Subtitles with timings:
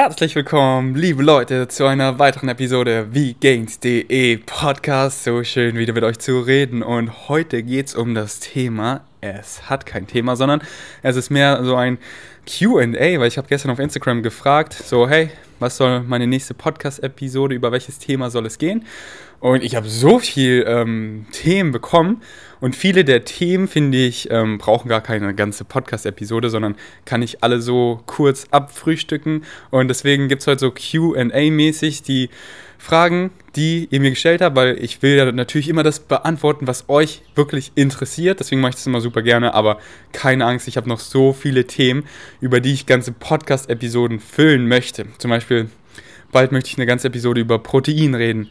[0.00, 5.24] Herzlich willkommen, liebe Leute, zu einer weiteren Episode wie Games.de Podcast.
[5.24, 6.84] So schön wieder mit euch zu reden.
[6.84, 9.00] Und heute geht es um das Thema.
[9.20, 10.62] Es hat kein Thema, sondern
[11.02, 11.98] es ist mehr so ein
[12.46, 17.56] QA, weil ich habe gestern auf Instagram gefragt, so hey, was soll meine nächste Podcast-Episode,
[17.56, 18.86] über welches Thema soll es gehen?
[19.40, 22.22] Und ich habe so viel ähm, Themen bekommen
[22.60, 26.74] und viele der Themen, finde ich, ähm, brauchen gar keine ganze Podcast-Episode, sondern
[27.04, 29.44] kann ich alle so kurz abfrühstücken.
[29.70, 32.30] Und deswegen gibt es heute so QA-mäßig die
[32.78, 36.88] Fragen, die ihr mir gestellt habt, weil ich will ja natürlich immer das beantworten, was
[36.88, 38.40] euch wirklich interessiert.
[38.40, 39.78] Deswegen mache ich das immer super gerne, aber
[40.12, 42.04] keine Angst, ich habe noch so viele Themen,
[42.40, 45.06] über die ich ganze Podcast-Episoden füllen möchte.
[45.18, 45.68] Zum Beispiel,
[46.32, 48.50] bald möchte ich eine ganze Episode über Protein reden.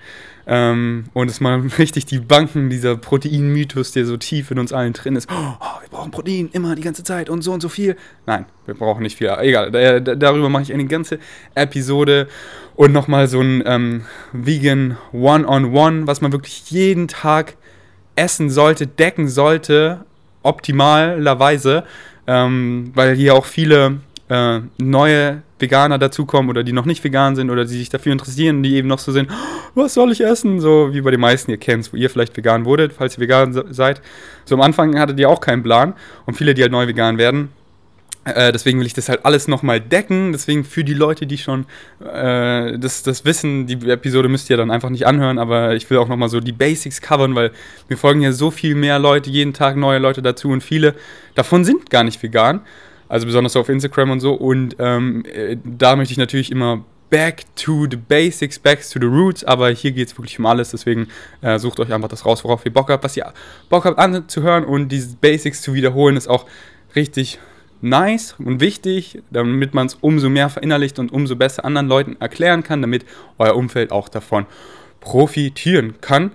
[0.49, 4.93] Ähm, und es mal richtig die Banken, dieser Proteinmythos, der so tief in uns allen
[4.93, 5.29] drin ist.
[5.29, 7.97] Oh, wir brauchen Protein immer die ganze Zeit und so und so viel.
[8.25, 9.29] Nein, wir brauchen nicht viel.
[9.39, 11.19] Egal, da, darüber mache ich eine ganze
[11.53, 12.27] Episode
[12.75, 17.57] und nochmal so ein ähm, Vegan One-on-One, -on -One, was man wirklich jeden Tag
[18.15, 20.05] essen sollte, decken sollte,
[20.43, 21.83] optimalerweise,
[22.25, 27.49] ähm, weil hier auch viele äh, neue Veganer dazukommen oder die noch nicht vegan sind
[27.49, 30.59] oder die sich dafür interessieren, die eben noch so sind, oh, was soll ich essen?
[30.59, 33.53] So wie bei den meisten ihr kennt, wo ihr vielleicht vegan wurdet, falls ihr vegan
[33.71, 34.01] seid.
[34.45, 35.93] So am Anfang hattet ihr auch keinen Plan
[36.25, 37.49] und viele, die halt neu vegan werden.
[38.25, 40.33] Äh, deswegen will ich das halt alles nochmal decken.
[40.33, 41.65] Deswegen für die Leute, die schon
[42.01, 45.97] äh, das, das wissen, die Episode müsst ihr dann einfach nicht anhören, aber ich will
[45.97, 47.51] auch nochmal so die Basics covern, weil
[47.87, 50.95] mir folgen ja so viel mehr Leute, jeden Tag neue Leute dazu und viele
[51.35, 52.61] davon sind gar nicht vegan.
[53.09, 54.33] Also besonders auf Instagram und so.
[54.33, 59.05] Und ähm, äh, da möchte ich natürlich immer back to the basics, back to the
[59.05, 61.07] roots, aber hier geht es wirklich um alles, deswegen
[61.41, 63.31] äh, sucht euch einfach das raus, worauf ihr Bock habt, was ihr
[63.69, 66.45] Bock habt anzuhören und diese Basics zu wiederholen ist auch
[66.95, 67.39] richtig
[67.81, 72.63] nice und wichtig, damit man es umso mehr verinnerlicht und umso besser anderen Leuten erklären
[72.63, 73.05] kann, damit
[73.37, 74.45] euer Umfeld auch davon
[74.99, 76.31] profitieren kann.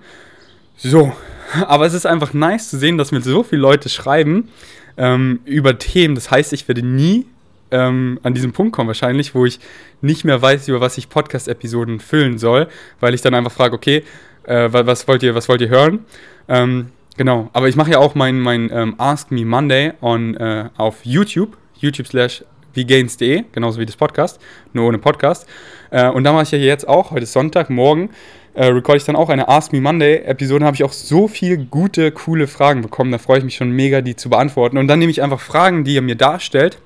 [0.77, 1.13] So,
[1.67, 4.49] aber es ist einfach nice zu sehen, dass mir so viele Leute schreiben,
[4.97, 6.15] ähm, über Themen.
[6.15, 7.25] Das heißt, ich werde nie
[7.71, 9.59] ähm, an diesen Punkt kommen wahrscheinlich, wo ich
[10.01, 12.67] nicht mehr weiß, über was ich Podcast-Episoden füllen soll,
[12.99, 14.03] weil ich dann einfach frage, okay,
[14.43, 16.05] äh, was, wollt ihr, was wollt ihr hören?
[16.47, 20.69] Ähm, genau, aber ich mache ja auch mein, mein ähm, Ask Me Monday on, äh,
[20.77, 22.43] auf YouTube, YouTube slash
[22.75, 24.39] vgains.de, genauso wie das Podcast,
[24.73, 25.47] nur ohne Podcast.
[25.89, 28.09] Äh, und da mache ich ja jetzt auch, heute ist Sonntag, morgen,
[28.53, 30.65] äh, recorde ich dann auch eine Ask Me Monday Episode.
[30.65, 33.11] habe ich auch so viele gute, coole Fragen bekommen.
[33.11, 34.77] Da freue ich mich schon mega, die zu beantworten.
[34.77, 36.77] Und dann nehme ich einfach Fragen, die ihr mir darstellt,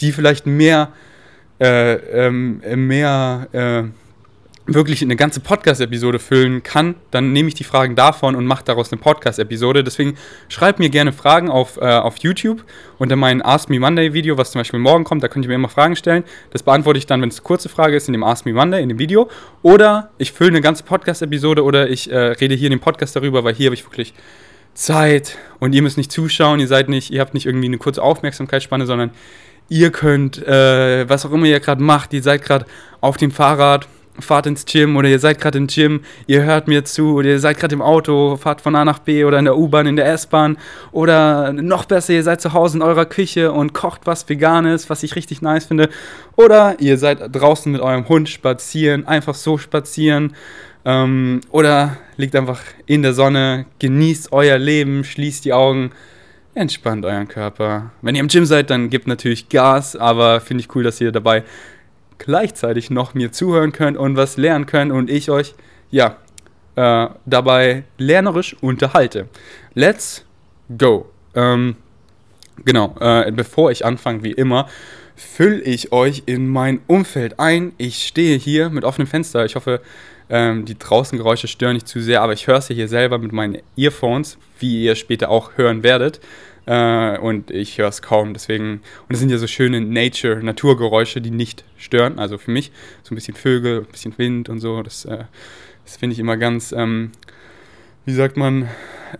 [0.00, 0.90] die vielleicht mehr,
[1.60, 3.82] äh, ähm, mehr, äh,
[4.66, 8.90] wirklich eine ganze Podcast-Episode füllen kann, dann nehme ich die Fragen davon und mache daraus
[8.92, 9.84] eine Podcast-Episode.
[9.84, 10.16] Deswegen
[10.48, 12.64] schreibt mir gerne Fragen auf, äh, auf YouTube
[12.98, 15.22] unter mein Ask Me Monday Video, was zum Beispiel morgen kommt.
[15.22, 16.24] Da könnt ihr mir immer Fragen stellen.
[16.50, 18.82] Das beantworte ich dann, wenn es eine kurze Frage ist, in dem Ask Me Monday,
[18.82, 19.30] in dem Video.
[19.62, 23.44] Oder ich fülle eine ganze Podcast-Episode oder ich äh, rede hier in dem Podcast darüber,
[23.44, 24.14] weil hier habe ich wirklich
[24.74, 28.02] Zeit und ihr müsst nicht zuschauen, ihr seid nicht, ihr habt nicht irgendwie eine kurze
[28.02, 29.10] Aufmerksamkeitsspanne, sondern
[29.68, 32.66] ihr könnt, äh, was auch immer ihr gerade macht, ihr seid gerade
[33.00, 33.88] auf dem Fahrrad
[34.20, 37.40] fahrt ins Gym oder ihr seid gerade im Gym, ihr hört mir zu oder ihr
[37.40, 40.06] seid gerade im Auto, fahrt von A nach B oder in der U-Bahn, in der
[40.12, 40.56] S-Bahn
[40.92, 45.02] oder noch besser, ihr seid zu Hause in eurer Küche und kocht was Veganes, was
[45.02, 45.88] ich richtig nice finde.
[46.36, 50.34] Oder ihr seid draußen mit eurem Hund spazieren, einfach so spazieren.
[50.84, 55.90] Ähm, oder liegt einfach in der Sonne, genießt euer Leben, schließt die Augen,
[56.54, 57.90] entspannt euren Körper.
[58.02, 61.12] Wenn ihr im Gym seid, dann gebt natürlich Gas, aber finde ich cool, dass ihr
[61.12, 61.44] dabei
[62.18, 65.54] gleichzeitig noch mir zuhören könnt und was lernen könnt und ich euch,
[65.90, 66.16] ja,
[66.76, 69.28] äh, dabei lernerisch unterhalte.
[69.74, 70.24] Let's
[70.76, 71.10] go.
[71.34, 71.76] Ähm,
[72.64, 74.68] genau, äh, bevor ich anfange, wie immer,
[75.14, 77.72] fülle ich euch in mein Umfeld ein.
[77.78, 79.44] Ich stehe hier mit offenem Fenster.
[79.44, 79.80] Ich hoffe,
[80.28, 83.32] ähm, die draußen Geräusche stören nicht zu sehr, aber ich höre es hier selber mit
[83.32, 86.20] meinen Earphones, wie ihr später auch hören werdet.
[86.66, 88.34] Äh, und ich höre es kaum.
[88.34, 92.18] Deswegen, und es sind ja so schöne Nature, Naturgeräusche, die nicht stören.
[92.18, 92.72] Also für mich
[93.02, 94.82] so ein bisschen Vögel, ein bisschen Wind und so.
[94.82, 95.24] Das, äh,
[95.84, 97.12] das finde ich immer ganz, ähm,
[98.04, 98.68] wie sagt man,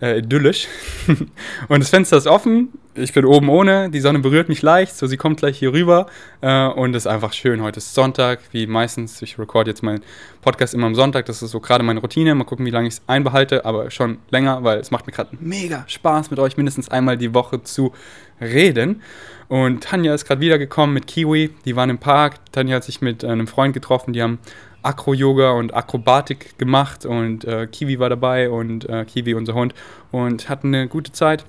[0.01, 0.67] äh, idyllisch.
[1.67, 2.69] und das Fenster ist offen.
[2.99, 3.91] Ich bin oben ohne.
[3.91, 4.97] Die Sonne berührt mich leicht.
[4.97, 6.07] So, sie kommt gleich hier rüber.
[6.41, 7.61] Äh, und ist einfach schön.
[7.61, 9.21] Heute ist Sonntag, wie meistens.
[9.21, 10.01] Ich recorde jetzt meinen
[10.41, 11.27] Podcast immer am Sonntag.
[11.27, 12.33] Das ist so gerade meine Routine.
[12.33, 13.65] Mal gucken, wie lange ich es einbehalte.
[13.65, 17.35] Aber schon länger, weil es macht mir gerade mega Spaß, mit euch mindestens einmal die
[17.35, 17.93] Woche zu
[18.41, 19.03] reden.
[19.47, 21.51] Und Tanja ist gerade wiedergekommen mit Kiwi.
[21.65, 22.51] Die waren im Park.
[22.51, 24.11] Tanja hat sich mit einem Freund getroffen.
[24.13, 24.39] Die haben
[24.81, 29.73] Akro-Yoga und Akrobatik gemacht und äh, Kiwi war dabei und äh, Kiwi, unser Hund,
[30.11, 31.45] und hatten eine gute Zeit.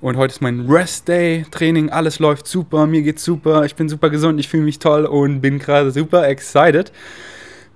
[0.00, 4.40] Und heute ist mein Rest-Day-Training, alles läuft super, mir geht's super, ich bin super gesund,
[4.40, 6.90] ich fühle mich toll und bin gerade super excited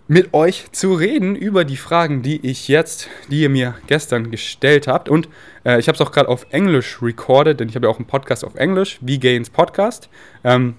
[0.08, 4.86] mit euch zu reden über die Fragen, die ich jetzt, die ihr mir gestern gestellt
[4.86, 5.08] habt.
[5.10, 5.28] Und
[5.64, 8.06] äh, ich habe es auch gerade auf Englisch recorded, denn ich habe ja auch einen
[8.06, 10.08] Podcast auf Englisch, wie Gains Podcast.
[10.44, 10.76] Ähm,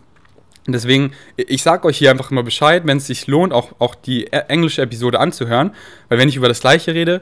[0.67, 4.25] deswegen, ich sage euch hier einfach immer Bescheid, wenn es sich lohnt, auch, auch die
[4.25, 5.71] e-, englische Episode anzuhören.
[6.09, 7.21] Weil wenn ich über das gleiche rede,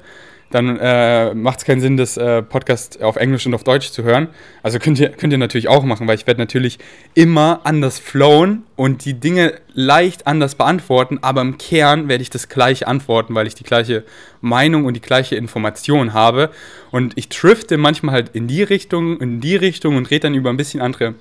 [0.53, 4.03] dann äh, macht es keinen Sinn, das äh, Podcast auf Englisch und auf Deutsch zu
[4.03, 4.27] hören.
[4.61, 6.77] Also könnt ihr, könnt ihr natürlich auch machen, weil ich werde natürlich
[7.15, 12.50] immer anders flowen und die Dinge leicht anders beantworten, aber im Kern werde ich das
[12.50, 14.03] gleiche antworten, weil ich die gleiche
[14.41, 16.51] Meinung und die gleiche Information habe.
[16.91, 20.51] Und ich drifte manchmal halt in die Richtung, in die Richtung und rede dann über
[20.51, 21.15] ein bisschen andere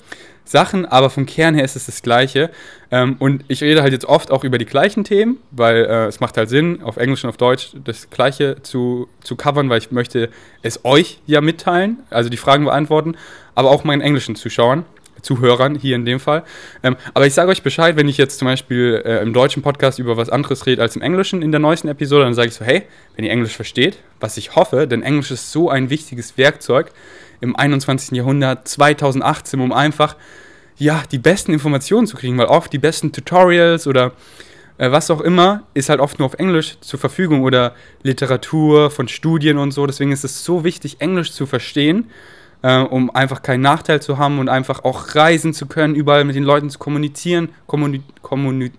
[0.44, 2.50] Sachen, aber vom Kern her ist es das Gleiche.
[2.91, 6.21] Ähm, und ich rede halt jetzt oft auch über die gleichen Themen, weil äh, es
[6.21, 9.91] macht halt Sinn, auf Englisch und auf Deutsch das Gleiche zu, zu covern, weil ich
[9.91, 10.31] möchte
[10.62, 13.17] es euch ja mitteilen, also die Fragen beantworten,
[13.55, 14.85] aber auch meinen englischen Zuschauern.
[15.23, 16.43] Zuhörern hier in dem Fall.
[16.83, 19.99] Ähm, aber ich sage euch Bescheid, wenn ich jetzt zum Beispiel äh, im deutschen Podcast
[19.99, 22.65] über was anderes rede als im englischen in der neuesten Episode, dann sage ich so,
[22.65, 22.83] hey,
[23.15, 26.91] wenn ihr Englisch versteht, was ich hoffe, denn Englisch ist so ein wichtiges Werkzeug
[27.43, 28.17] im 21.
[28.17, 30.17] Jahrhundert, 2018, um einfach
[30.77, 34.12] ja, die besten Informationen zu kriegen, weil oft die besten Tutorials oder
[34.79, 39.09] äh, was auch immer ist halt oft nur auf Englisch zur Verfügung oder Literatur von
[39.09, 39.87] Studien und so.
[39.87, 42.11] Deswegen ist es so wichtig, Englisch zu verstehen,
[42.62, 46.37] äh, um einfach keinen Nachteil zu haben und einfach auch reisen zu können, überall mit
[46.37, 47.50] den Leuten zu kommunizieren.
[47.67, 48.73] Kommuni kommuni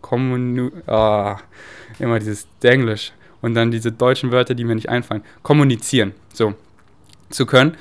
[0.00, 1.38] kommuni ah,
[1.98, 3.12] immer dieses Englisch
[3.42, 5.22] und dann diese deutschen Wörter, die mir nicht einfallen.
[5.42, 6.54] Kommunizieren, so
[7.30, 7.76] zu können.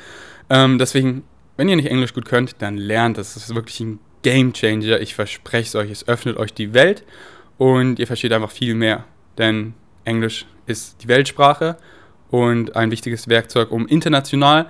[0.49, 1.23] Ähm, deswegen,
[1.57, 3.33] wenn ihr nicht Englisch gut könnt, dann lernt das.
[3.33, 4.99] Das ist wirklich ein Game Changer.
[5.01, 5.91] Ich verspreche es euch.
[5.91, 7.03] Es öffnet euch die Welt
[7.57, 9.05] und ihr versteht einfach viel mehr.
[9.37, 9.73] Denn
[10.05, 11.77] Englisch ist die Weltsprache
[12.29, 14.67] und ein wichtiges Werkzeug, um international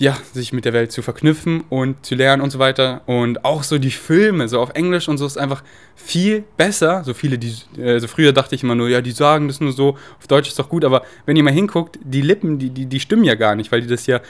[0.00, 3.02] ja, sich mit der Welt zu verknüpfen und zu lernen und so weiter.
[3.04, 5.62] Und auch so die Filme, so auf Englisch und so ist einfach
[5.94, 7.04] viel besser.
[7.04, 9.98] So viele, die, also früher dachte ich immer nur, ja, die sagen das nur so,
[10.18, 12.98] auf Deutsch ist doch gut, aber wenn ihr mal hinguckt, die Lippen, die, die, die
[12.98, 14.20] stimmen ja gar nicht, weil die das ja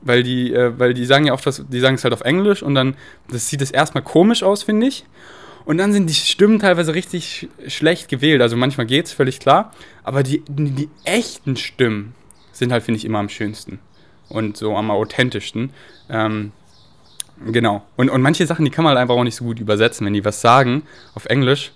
[0.00, 2.62] weil die, äh, weil die sagen ja oft was, die sagen es halt auf Englisch
[2.62, 2.96] und dann,
[3.30, 5.04] das sieht es erstmal komisch aus, finde ich.
[5.68, 8.40] Und dann sind die Stimmen teilweise richtig sch schlecht gewählt.
[8.40, 9.72] Also manchmal geht es völlig klar.
[10.02, 12.14] Aber die, die, die echten Stimmen
[12.52, 13.78] sind halt, finde ich, immer am schönsten.
[14.30, 15.74] Und so am authentischsten.
[16.08, 16.52] Ähm,
[17.52, 17.82] genau.
[17.96, 20.06] Und, und manche Sachen, die kann man halt einfach auch nicht so gut übersetzen.
[20.06, 20.84] Wenn die was sagen
[21.14, 21.72] auf Englisch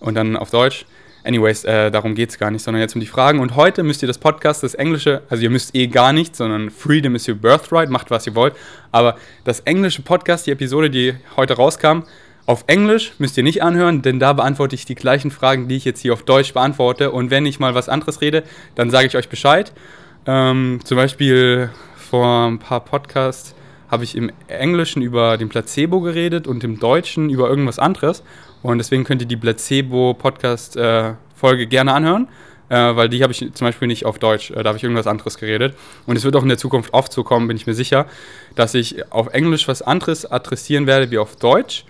[0.00, 0.84] und dann auf Deutsch,
[1.28, 3.40] Anyways, äh, darum geht es gar nicht, sondern jetzt um die Fragen.
[3.40, 6.70] Und heute müsst ihr das Podcast, das Englische, also ihr müsst eh gar nichts, sondern
[6.70, 8.54] Freedom is your birthright, macht was ihr wollt.
[8.92, 9.14] Aber
[9.44, 12.04] das englische Podcast, die Episode, die heute rauskam,
[12.46, 15.84] auf Englisch müsst ihr nicht anhören, denn da beantworte ich die gleichen Fragen, die ich
[15.84, 17.10] jetzt hier auf Deutsch beantworte.
[17.10, 18.42] Und wenn ich mal was anderes rede,
[18.74, 19.74] dann sage ich euch Bescheid.
[20.24, 23.54] Ähm, zum Beispiel vor ein paar Podcasts
[23.90, 28.22] habe ich im Englischen über den Placebo geredet und im Deutschen über irgendwas anderes.
[28.62, 32.28] Und deswegen könnt ihr die Placebo-Podcast-Folge gerne anhören,
[32.68, 34.50] äh, weil die habe ich zum Beispiel nicht auf Deutsch.
[34.50, 35.74] Äh, da habe ich irgendwas anderes geredet.
[36.06, 38.06] Und es wird auch in der Zukunft oft so kommen, bin ich mir sicher,
[38.54, 41.84] dass ich auf Englisch was anderes adressieren werde wie auf Deutsch,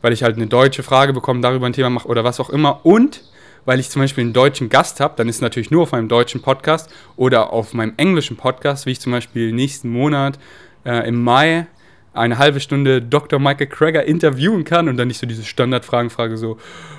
[0.00, 2.86] weil ich halt eine deutsche Frage bekomme, darüber ein Thema mache oder was auch immer.
[2.86, 3.22] Und
[3.64, 6.08] weil ich zum Beispiel einen deutschen Gast habe, dann ist es natürlich nur auf meinem
[6.08, 10.38] deutschen Podcast oder auf meinem englischen Podcast, wie ich zum Beispiel nächsten Monat
[10.84, 11.66] äh, im Mai
[12.14, 13.38] eine halbe Stunde Dr.
[13.38, 16.58] Michael Krager interviewen kann und dann nicht so diese Standardfragen frage, so,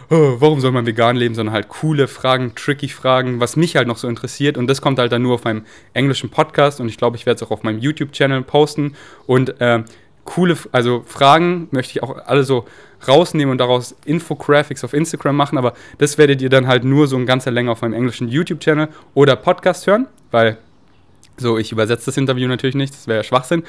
[0.10, 3.88] oh, warum soll man vegan leben, sondern halt coole Fragen, tricky Fragen, was mich halt
[3.88, 4.58] noch so interessiert.
[4.58, 7.36] Und das kommt halt dann nur auf meinem englischen Podcast und ich glaube, ich werde
[7.36, 8.96] es auch auf meinem YouTube-Channel posten.
[9.28, 9.84] Und äh,
[10.26, 12.66] coole, also Fragen möchte ich auch alle so
[13.08, 17.18] rausnehmen und daraus Infographics auf Instagram machen, aber das werdet ihr dann halt nur so
[17.18, 20.58] in ganzer Länge auf meinem englischen YouTube-Channel oder Podcast hören, weil
[21.38, 23.64] so, ich übersetze das Interview natürlich nicht, das wäre ja Schwachsinn.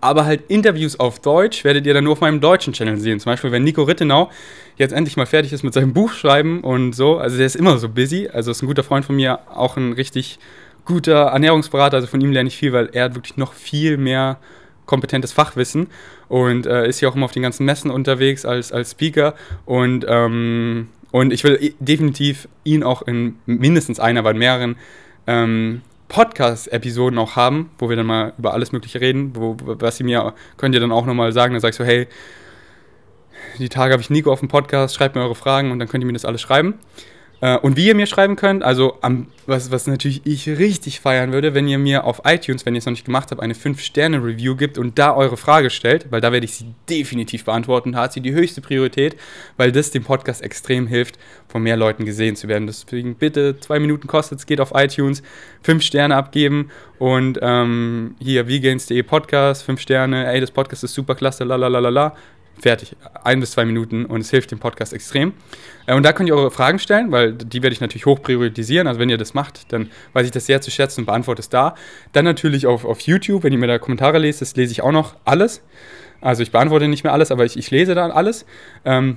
[0.00, 3.20] Aber halt Interviews auf Deutsch werdet ihr dann nur auf meinem deutschen Channel sehen.
[3.20, 4.30] Zum Beispiel, wenn Nico Rittenau
[4.76, 7.18] jetzt endlich mal fertig ist mit seinem Buchschreiben und so.
[7.18, 8.28] Also der ist immer so busy.
[8.32, 10.38] Also ist ein guter Freund von mir, auch ein richtig
[10.86, 11.96] guter Ernährungsberater.
[11.96, 14.38] Also von ihm lerne ich viel, weil er hat wirklich noch viel mehr
[14.86, 15.86] kompetentes Fachwissen
[16.28, 19.34] und äh, ist hier auch immer auf den ganzen Messen unterwegs als, als Speaker.
[19.66, 24.76] Und, ähm, und ich will definitiv ihn auch in mindestens einer, aber in mehreren
[25.26, 30.04] ähm, Podcast-Episoden auch haben, wo wir dann mal über alles Mögliche reden, wo, was sie
[30.04, 32.08] mir, könnt ihr dann auch nochmal sagen, dann sag ich so, hey,
[33.58, 36.04] die Tage habe ich Nico auf dem Podcast, schreibt mir eure Fragen und dann könnt
[36.04, 36.74] ihr mir das alles schreiben.
[37.40, 41.32] Äh, und wie ihr mir schreiben könnt, also am, was, was natürlich ich richtig feiern
[41.32, 44.56] würde, wenn ihr mir auf iTunes, wenn ihr es noch nicht gemacht habt, eine 5-Sterne-Review
[44.56, 47.92] gibt und da eure Frage stellt, weil da werde ich sie definitiv beantworten.
[47.92, 49.16] Da hat sie die höchste Priorität,
[49.56, 51.18] weil das dem Podcast extrem hilft,
[51.48, 52.66] von mehr Leuten gesehen zu werden.
[52.66, 55.22] Deswegen bitte zwei Minuten kostet es, geht auf iTunes,
[55.62, 61.14] 5 Sterne abgeben und ähm, hier vegans.de Podcast, 5 Sterne, ey, das Podcast ist super
[61.14, 62.14] klasse, la la la la la
[62.62, 62.96] fertig.
[63.24, 65.32] Ein bis zwei Minuten und es hilft dem Podcast extrem.
[65.86, 68.86] Äh, und da könnt ihr eure Fragen stellen, weil die werde ich natürlich hoch priorisieren.
[68.86, 71.48] Also wenn ihr das macht, dann weiß ich das sehr zu schätzen und beantworte es
[71.48, 71.74] da.
[72.12, 74.92] Dann natürlich auf, auf YouTube, wenn ihr mir da Kommentare lest, das lese ich auch
[74.92, 75.62] noch alles.
[76.20, 78.44] Also ich beantworte nicht mehr alles, aber ich, ich lese da alles.
[78.84, 79.16] Ähm,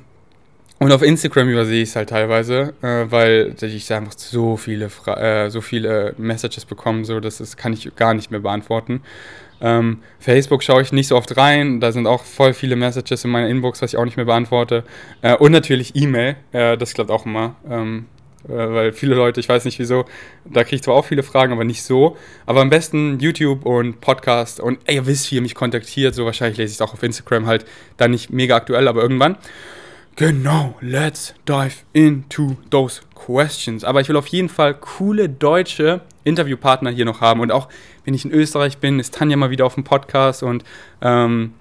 [0.80, 5.46] und auf Instagram übersehe ich es halt teilweise, äh, weil ich einfach so viele, Fra
[5.46, 9.02] äh, so viele Messages bekomme, so dass das kann ich gar nicht mehr beantworten.
[9.64, 13.32] Ähm, Facebook schaue ich nicht so oft rein, da sind auch voll viele Messages in
[13.32, 14.84] meiner Inbox, was ich auch nicht mehr beantworte.
[15.22, 17.56] Äh, und natürlich E-Mail, äh, das klappt auch immer.
[17.70, 18.06] Ähm,
[18.48, 20.04] äh, weil viele Leute, ich weiß nicht wieso,
[20.44, 22.18] da kriege ich zwar auch viele Fragen, aber nicht so.
[22.46, 26.26] Aber am besten YouTube und Podcast und ey, ihr wisst, wie ihr mich kontaktiert, so
[26.26, 27.66] wahrscheinlich lese ich es auch auf Instagram halt,
[27.96, 29.38] dann nicht mega aktuell, aber irgendwann.
[30.16, 33.84] Genau, let's dive into those questions.
[33.84, 37.40] Aber ich will auf jeden Fall coole deutsche Interviewpartner hier noch haben.
[37.40, 37.68] Und auch
[38.06, 40.64] wenn ich in Österreich bin, ist Tanja mal wieder auf dem Podcast und
[41.02, 41.54] ähm,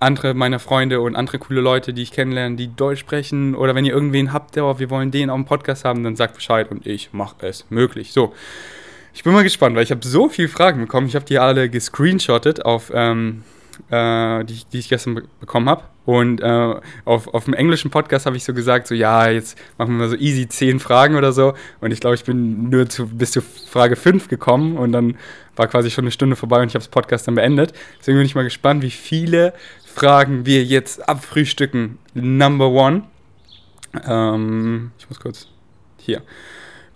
[0.00, 3.54] andere meiner Freunde und andere coole Leute, die ich kennenlerne, die Deutsch sprechen.
[3.54, 6.34] Oder wenn ihr irgendwen habt, der, wir wollen den auf dem Podcast haben, dann sagt
[6.34, 8.12] Bescheid und ich mache es möglich.
[8.12, 8.34] So,
[9.14, 11.06] ich bin mal gespannt, weil ich habe so viele Fragen bekommen.
[11.06, 13.44] Ich habe die alle gescreenshottet auf ähm,
[13.90, 15.84] äh, die, die, ich gestern be bekommen habe.
[16.04, 19.92] Und äh, auf, auf dem englischen Podcast habe ich so gesagt, so ja, jetzt machen
[19.92, 21.54] wir mal so easy 10 Fragen oder so.
[21.80, 25.16] Und ich glaube, ich bin nur zu, bis zu Frage 5 gekommen und dann
[25.56, 27.72] war quasi schon eine Stunde vorbei und ich habe das Podcast dann beendet.
[27.98, 29.54] Deswegen bin ich mal gespannt, wie viele
[29.86, 31.98] Fragen wir jetzt abfrühstücken.
[32.14, 33.04] Number one.
[34.06, 35.48] Ähm, ich muss kurz
[35.98, 36.22] hier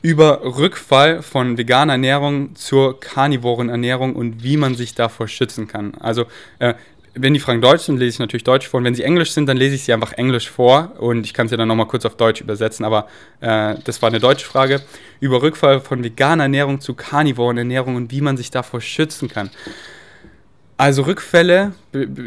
[0.00, 5.94] über Rückfall von veganer Ernährung zur karnivoren Ernährung und wie man sich davor schützen kann.
[5.96, 6.26] Also
[6.60, 6.74] äh,
[7.20, 8.78] wenn die Fragen Deutsch sind, lese ich natürlich Deutsch vor.
[8.78, 10.92] Und wenn sie Englisch sind, dann lese ich sie einfach Englisch vor.
[10.98, 12.84] Und ich kann sie dann nochmal kurz auf Deutsch übersetzen.
[12.84, 13.08] Aber
[13.40, 14.82] äh, das war eine deutsche Frage.
[15.20, 19.50] Über Rückfall von veganer Ernährung zu karnivoren Ernährung und wie man sich davor schützen kann.
[20.80, 21.72] Also Rückfälle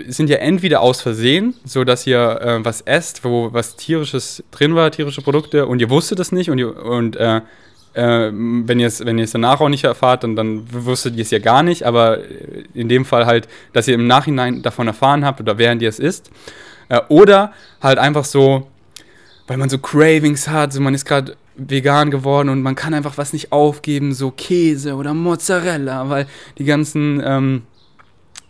[0.10, 4.76] sind ja entweder aus Versehen, so dass ihr äh, was esst, wo was tierisches drin
[4.76, 7.40] war, tierische Produkte, und ihr wusstet es nicht und, ihr, und äh,
[7.94, 11.40] äh, wenn ihr es wenn danach auch nicht erfahrt, dann, dann wusstet ihr es ja
[11.40, 12.20] gar nicht, aber
[12.74, 16.00] in dem Fall halt, dass ihr im Nachhinein davon erfahren habt oder während ihr es
[16.00, 16.32] isst.
[16.90, 18.68] Äh, oder halt einfach so,
[19.48, 23.18] weil man so Cravings hat, so man ist gerade vegan geworden und man kann einfach
[23.18, 27.64] was nicht aufgeben, so Käse oder Mozzarella, weil die ganzen ähm,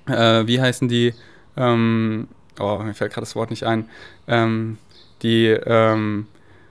[0.08, 1.14] äh, wie heißen die,
[1.58, 2.28] ähm,
[2.60, 3.90] oh, mir fällt gerade das Wort nicht ein,
[4.28, 4.78] ähm,
[5.22, 6.28] die ähm,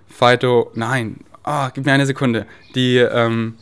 [0.09, 3.57] Phyto, nein, oh, gib mir eine Sekunde, die ähm,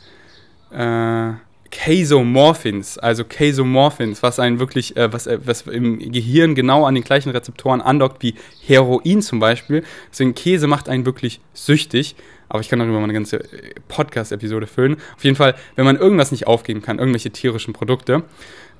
[0.71, 1.33] äh,
[1.71, 7.03] Casomorphins, also Casomorphins, was einen wirklich, äh, was, äh, was im Gehirn genau an den
[7.03, 9.83] gleichen Rezeptoren andockt wie Heroin zum Beispiel.
[10.11, 12.15] Deswegen Käse macht einen wirklich süchtig.
[12.51, 14.97] Aber ich kann darüber mal eine ganze äh, Podcast-Episode füllen.
[15.15, 18.23] Auf jeden Fall, wenn man irgendwas nicht aufgeben kann, irgendwelche tierischen Produkte,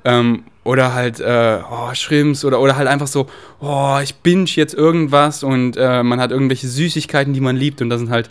[0.06, 3.28] ähm, oder halt äh, oh, Shrimps oder, oder halt einfach so,
[3.60, 7.90] oh, ich binge jetzt irgendwas und äh, man hat irgendwelche Süßigkeiten, die man liebt und
[7.90, 8.30] da sind halt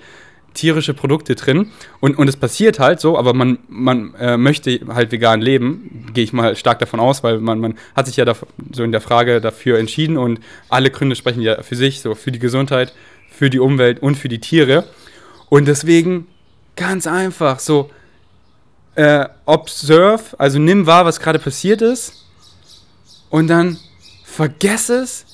[0.55, 1.71] tierische Produkte drin.
[2.01, 6.25] Und, und es passiert halt so, aber man, man äh, möchte halt vegan leben, gehe
[6.25, 8.35] ich mal stark davon aus, weil man, man hat sich ja da,
[8.73, 12.33] so in der Frage dafür entschieden und alle Gründe sprechen ja für sich, so für
[12.33, 12.93] die Gesundheit,
[13.31, 14.85] für die Umwelt und für die Tiere.
[15.49, 16.27] Und deswegen
[16.77, 17.91] ganz einfach so,
[18.99, 22.27] äh, observe, also nimm wahr, was gerade passiert ist
[23.31, 23.79] und dann
[24.25, 25.27] vergess es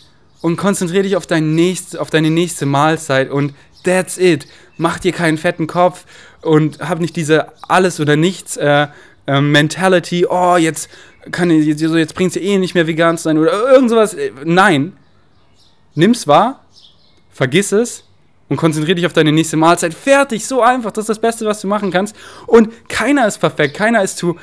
[0.42, 4.46] und konzentriere dich auf, dein nächst, auf deine nächste Mahlzeit und that's it.
[4.76, 6.04] Mach dir keinen fetten Kopf
[6.42, 8.88] und hab nicht diese alles oder nichts äh,
[9.26, 10.88] äh, Mentality, oh, jetzt
[11.30, 14.16] kann jetzt, jetzt bringt es eh nicht mehr vegan zu sein oder irgend sowas.
[14.44, 14.94] Nein.
[15.94, 16.64] Nimm's wahr,
[17.30, 18.04] vergiss es
[18.48, 19.94] und konzentriere dich auf deine nächste Mahlzeit.
[19.94, 20.90] Fertig, so einfach.
[20.90, 22.16] Das ist das Beste, was du machen kannst.
[22.46, 24.36] Und keiner ist perfekt, keiner ist zu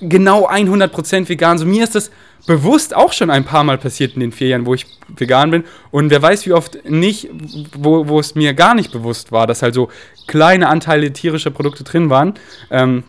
[0.00, 1.58] genau 100% vegan.
[1.58, 2.10] So mir ist das
[2.46, 5.64] bewusst auch schon ein paar Mal passiert in den vier Jahren, wo ich vegan bin.
[5.90, 7.30] Und wer weiß, wie oft nicht,
[7.76, 9.88] wo, wo es mir gar nicht bewusst war, dass halt so
[10.26, 12.34] kleine Anteile tierischer Produkte drin waren.
[12.70, 13.04] Ähm,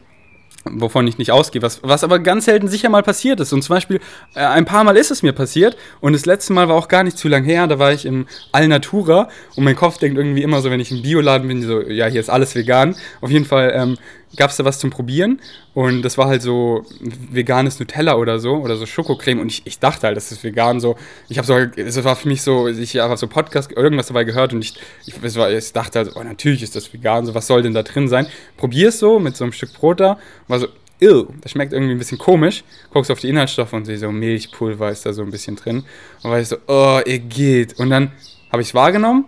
[0.66, 3.54] wovon ich nicht ausgehe, was, was aber ganz selten sicher mal passiert ist.
[3.54, 4.00] Und zum Beispiel,
[4.34, 7.04] äh, ein paar Mal ist es mir passiert und das letzte Mal war auch gar
[7.04, 10.62] nicht zu lang her, da war ich im Alnatura und mein Kopf denkt irgendwie immer
[10.62, 12.96] so, wenn ich im Bioladen bin, so, ja, hier ist alles vegan.
[13.22, 13.98] Auf jeden Fall ähm,
[14.36, 15.40] gab es da was zum Probieren
[15.74, 19.80] und das war halt so veganes Nutella oder so oder so Schokocreme und ich, ich
[19.80, 20.96] dachte halt, das ist vegan so.
[21.30, 24.54] Ich habe so, es war für mich so, ich habe so Podcast irgendwas dabei gehört
[24.54, 24.76] und ich,
[25.06, 27.74] ich, es war, ich dachte halt, oh, natürlich ist das vegan, so was soll denn
[27.74, 28.28] da drin sein?
[28.58, 30.68] Probier es so mit so einem Stück Brot da, war so,
[31.02, 32.64] ew, das schmeckt irgendwie ein bisschen komisch.
[32.92, 35.84] Guckst auf die Inhaltsstoffe und sehe so, Milchpulver ist da so ein bisschen drin.
[36.24, 37.80] Und war ich so, oh, ihr geht.
[37.80, 38.12] Und dann
[38.52, 39.26] habe ich es wahrgenommen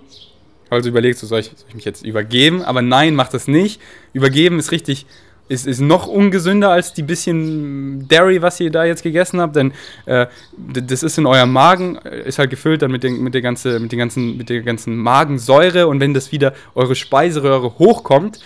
[0.70, 2.62] also überlegst du, soll ich, soll ich mich jetzt übergeben?
[2.64, 3.82] Aber nein, mach das nicht.
[4.14, 5.06] Übergeben ist richtig,
[5.50, 9.72] ist, ist noch ungesünder als die bisschen Dairy, was ihr da jetzt gegessen habt, denn
[10.06, 13.42] äh, das ist in eurem Magen, äh, ist halt gefüllt dann mit, den, mit, der
[13.42, 18.40] ganze, mit, den ganzen, mit der ganzen Magensäure und wenn das wieder eure Speiseröhre hochkommt,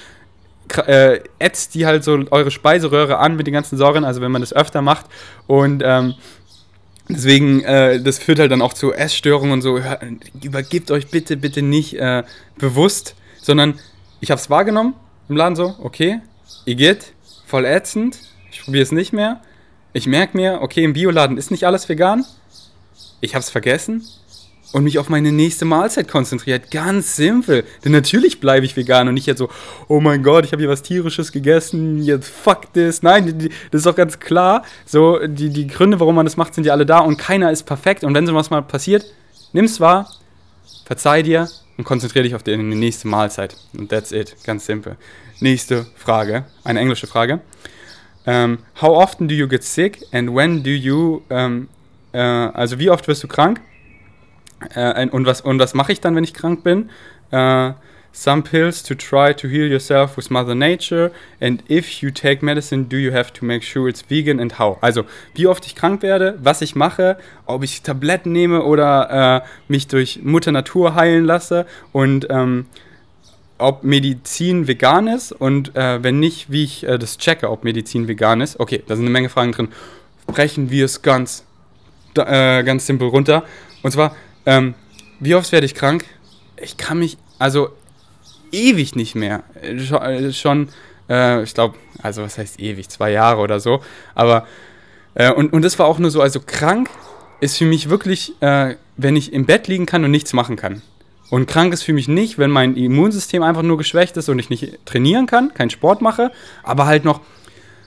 [0.86, 4.42] äh, ätzt die halt so eure Speiseröhre an mit den ganzen Säuren, also wenn man
[4.42, 5.08] das öfter macht
[5.48, 6.14] und ähm,
[7.14, 9.80] Deswegen, äh, das führt halt dann auch zu Essstörungen und so.
[10.42, 12.24] Übergebt euch bitte, bitte nicht äh,
[12.58, 13.80] bewusst, sondern
[14.20, 14.94] ich habe es wahrgenommen
[15.30, 16.20] im Laden so, okay,
[16.66, 17.14] ihr geht,
[17.46, 18.20] voll ätzend,
[18.52, 19.42] ich probiere es nicht mehr.
[19.94, 22.26] Ich merke mir, okay, im Bioladen ist nicht alles vegan.
[23.20, 24.04] Ich habe es vergessen
[24.74, 26.72] und mich auf meine nächste Mahlzeit konzentriert.
[26.72, 27.66] Ganz simpel.
[27.84, 29.50] Denn natürlich bleibe ich vegan und nicht jetzt so,
[29.88, 33.04] oh mein Gott, ich habe hier was tierisches gegessen, jetzt fuck this.
[33.04, 34.64] Nein, das ist doch ganz klar.
[34.86, 37.64] So, die, die Gründe, warum man das macht, sind ja alle da und keiner ist
[37.64, 38.04] perfekt.
[38.04, 39.06] Und wenn sowas mal passiert,
[39.54, 40.10] nimm's wahr,
[40.86, 43.56] verzeih dir und konzentriere dich auf die, die nächste Mahlzeit.
[43.78, 44.36] Und that's it.
[44.46, 44.96] Ganz simpel.
[45.40, 47.42] Nächste Frage, eine englische Frage.
[48.24, 51.70] Um, ähm, how often do you get sick and when do you, um, ähm,
[52.14, 53.60] äh, also wie oft wirst du krank
[54.76, 56.90] äh, und was, und was mache ich dann, wenn ich krank bin?
[57.32, 57.72] Äh,
[58.12, 61.12] some pills to try to heal yourself with Mother Nature.
[61.40, 64.78] And if you take medicine, do you have to make sure it's vegan and how?
[64.82, 69.48] Also, wie oft ich krank werde, was ich mache, ob ich Tabletten nehme oder äh,
[69.68, 72.66] mich durch Mutter Natur heilen lasse und ähm,
[73.58, 78.08] ob Medizin vegan ist und äh, wenn nicht, wie ich äh, das checke, ob Medizin
[78.08, 78.60] vegan ist.
[78.60, 79.68] Okay, da sind eine Menge Fragen drin.
[80.26, 81.46] Brechen wir es ganz,
[82.16, 83.44] äh, ganz simpel runter.
[83.84, 84.16] Und zwar,
[84.46, 84.74] ähm,
[85.20, 86.06] wie oft werde ich krank?
[86.58, 87.70] Ich kann mich, also
[88.52, 89.44] ewig nicht mehr.
[89.62, 90.70] Äh, schon,
[91.10, 93.82] äh, ich glaube, also was heißt ewig, zwei Jahre oder so.
[94.16, 94.48] Aber,
[95.14, 96.90] äh, und, und das war auch nur so, also krank
[97.40, 100.82] ist für mich wirklich, äh, wenn ich im Bett liegen kann und nichts machen kann.
[101.30, 104.50] Und krank ist für mich nicht, wenn mein Immunsystem einfach nur geschwächt ist und ich
[104.50, 106.32] nicht trainieren kann, keinen Sport mache,
[106.62, 107.22] aber halt noch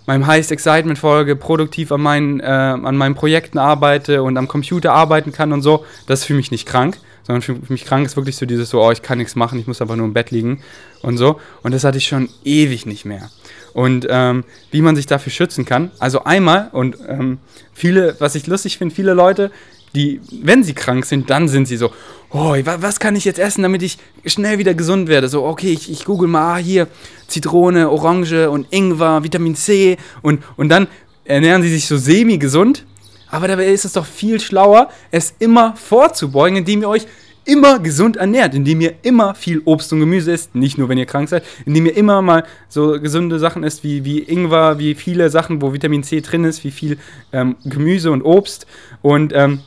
[0.06, 4.92] meinem Highest Excitement folge, produktiv an meinen, äh, an meinen Projekten arbeite und am Computer
[4.92, 8.16] arbeiten kann und so, das ist für mich nicht krank, sondern für mich krank ist
[8.16, 10.30] wirklich so dieses so, oh, ich kann nichts machen, ich muss einfach nur im Bett
[10.30, 10.62] liegen
[11.00, 11.40] und so.
[11.62, 13.30] Und das hatte ich schon ewig nicht mehr.
[13.72, 17.38] Und ähm, wie man sich dafür schützen kann, also einmal und ähm,
[17.72, 19.50] viele, was ich lustig finde, viele Leute,
[19.94, 21.90] die, wenn sie krank sind, dann sind sie so,
[22.30, 25.28] oh, was kann ich jetzt essen, damit ich schnell wieder gesund werde?
[25.28, 26.88] So, okay, ich, ich google mal, ah, hier,
[27.28, 30.88] Zitrone, Orange und Ingwer, Vitamin C und, und dann
[31.24, 32.84] ernähren sie sich so semi-gesund.
[33.30, 37.06] Aber dabei ist es doch viel schlauer, es immer vorzubeugen, indem ihr euch
[37.44, 41.06] immer gesund ernährt, indem ihr immer viel Obst und Gemüse isst, nicht nur wenn ihr
[41.06, 45.30] krank seid, indem ihr immer mal so gesunde Sachen isst wie, wie Ingwer, wie viele
[45.30, 46.98] Sachen, wo Vitamin C drin ist, wie viel
[47.32, 48.66] ähm, Gemüse und Obst
[49.02, 49.60] und ähm,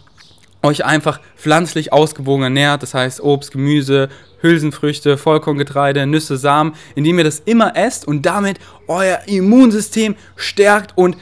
[0.64, 4.10] euch einfach pflanzlich ausgewogen ernährt, das heißt Obst, Gemüse,
[4.42, 11.18] Hülsenfrüchte, Vollkorngetreide, Nüsse, Samen, indem ihr das immer esst und damit euer Immunsystem stärkt und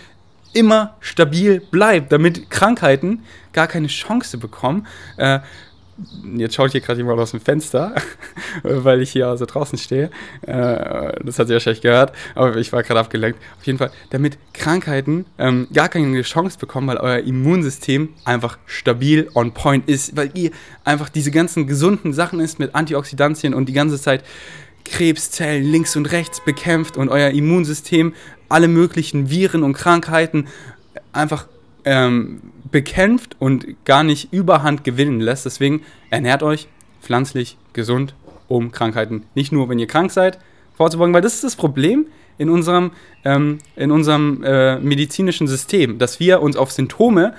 [0.53, 4.87] immer stabil bleibt, damit Krankheiten gar keine Chance bekommen.
[5.17, 5.39] Äh,
[6.35, 7.95] Jetzt schaut hier gerade jemand aus dem Fenster,
[8.63, 10.09] weil ich hier also draußen stehe.
[10.41, 13.39] Äh, das hat sie wahrscheinlich gehört, aber ich war gerade abgelenkt.
[13.57, 19.29] Auf jeden Fall, damit Krankheiten ähm, gar keine Chance bekommen, weil euer Immunsystem einfach stabil
[19.35, 20.51] on point ist, weil ihr
[20.83, 24.23] einfach diese ganzen gesunden Sachen isst mit Antioxidantien und die ganze Zeit
[24.83, 28.13] Krebszellen links und rechts bekämpft und euer Immunsystem
[28.49, 30.47] alle möglichen Viren und Krankheiten
[31.13, 31.47] einfach
[31.85, 35.45] ähm, bekämpft und gar nicht überhand gewinnen lässt.
[35.45, 36.67] Deswegen ernährt euch
[37.01, 38.15] pflanzlich gesund,
[38.47, 40.39] um Krankheiten nicht nur, wenn ihr krank seid,
[40.75, 42.91] vorzubeugen, weil das ist das Problem in unserem,
[43.23, 47.33] ähm, in unserem äh, medizinischen System, dass wir uns auf Symptome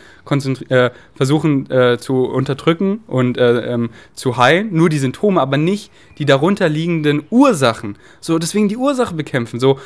[0.70, 5.90] äh, versuchen äh, zu unterdrücken und äh, ähm, zu heilen, nur die Symptome, aber nicht
[6.18, 7.96] die darunter liegenden Ursachen.
[8.20, 9.60] So, deswegen die Ursache bekämpfen.
[9.60, 9.78] So,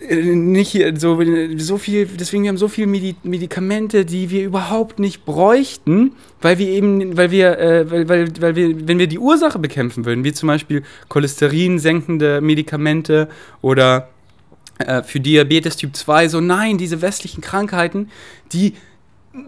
[0.00, 1.20] nicht so,
[1.56, 6.58] so viel, deswegen wir haben so viele Medi Medikamente, die wir überhaupt nicht bräuchten, weil
[6.58, 10.24] wir eben, weil wir, äh, weil, weil, weil wir, wenn wir die Ursache bekämpfen würden,
[10.24, 13.28] wie zum Beispiel Cholesterin senkende Medikamente
[13.62, 14.08] oder
[14.78, 18.10] äh, für Diabetes Typ 2, so nein, diese westlichen Krankheiten,
[18.52, 18.74] die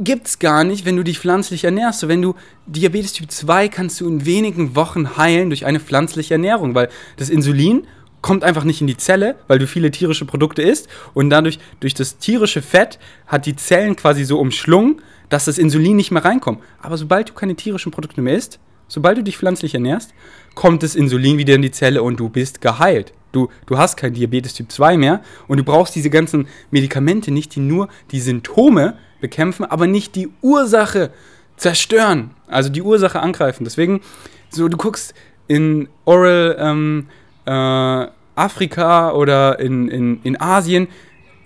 [0.01, 2.01] gibt's gar nicht, wenn du dich pflanzlich ernährst.
[2.01, 2.35] So, wenn du
[2.67, 7.31] Diabetes Typ 2 kannst du in wenigen Wochen heilen durch eine pflanzliche Ernährung, weil das
[7.31, 7.87] Insulin
[8.27, 11.95] kommt einfach nicht in die Zelle, weil du viele tierische Produkte isst und dadurch, durch
[11.95, 16.59] das tierische Fett, hat die Zellen quasi so umschlungen, dass das Insulin nicht mehr reinkommt.
[16.83, 18.59] Aber sobald du keine tierischen Produkte mehr isst,
[18.89, 20.13] sobald du dich pflanzlich ernährst,
[20.57, 23.13] kommt das Insulin wieder in die Zelle und du bist geheilt.
[23.31, 27.55] Du, du hast kein Diabetes Typ 2 mehr und du brauchst diese ganzen Medikamente nicht,
[27.55, 31.13] die nur die Symptome bekämpfen, aber nicht die Ursache
[31.57, 33.63] zerstören, also die Ursache angreifen.
[33.63, 34.01] Deswegen,
[34.51, 35.15] so du guckst
[35.47, 37.07] in Oral ähm,
[37.47, 40.89] äh, Afrika oder in, in, in Asien,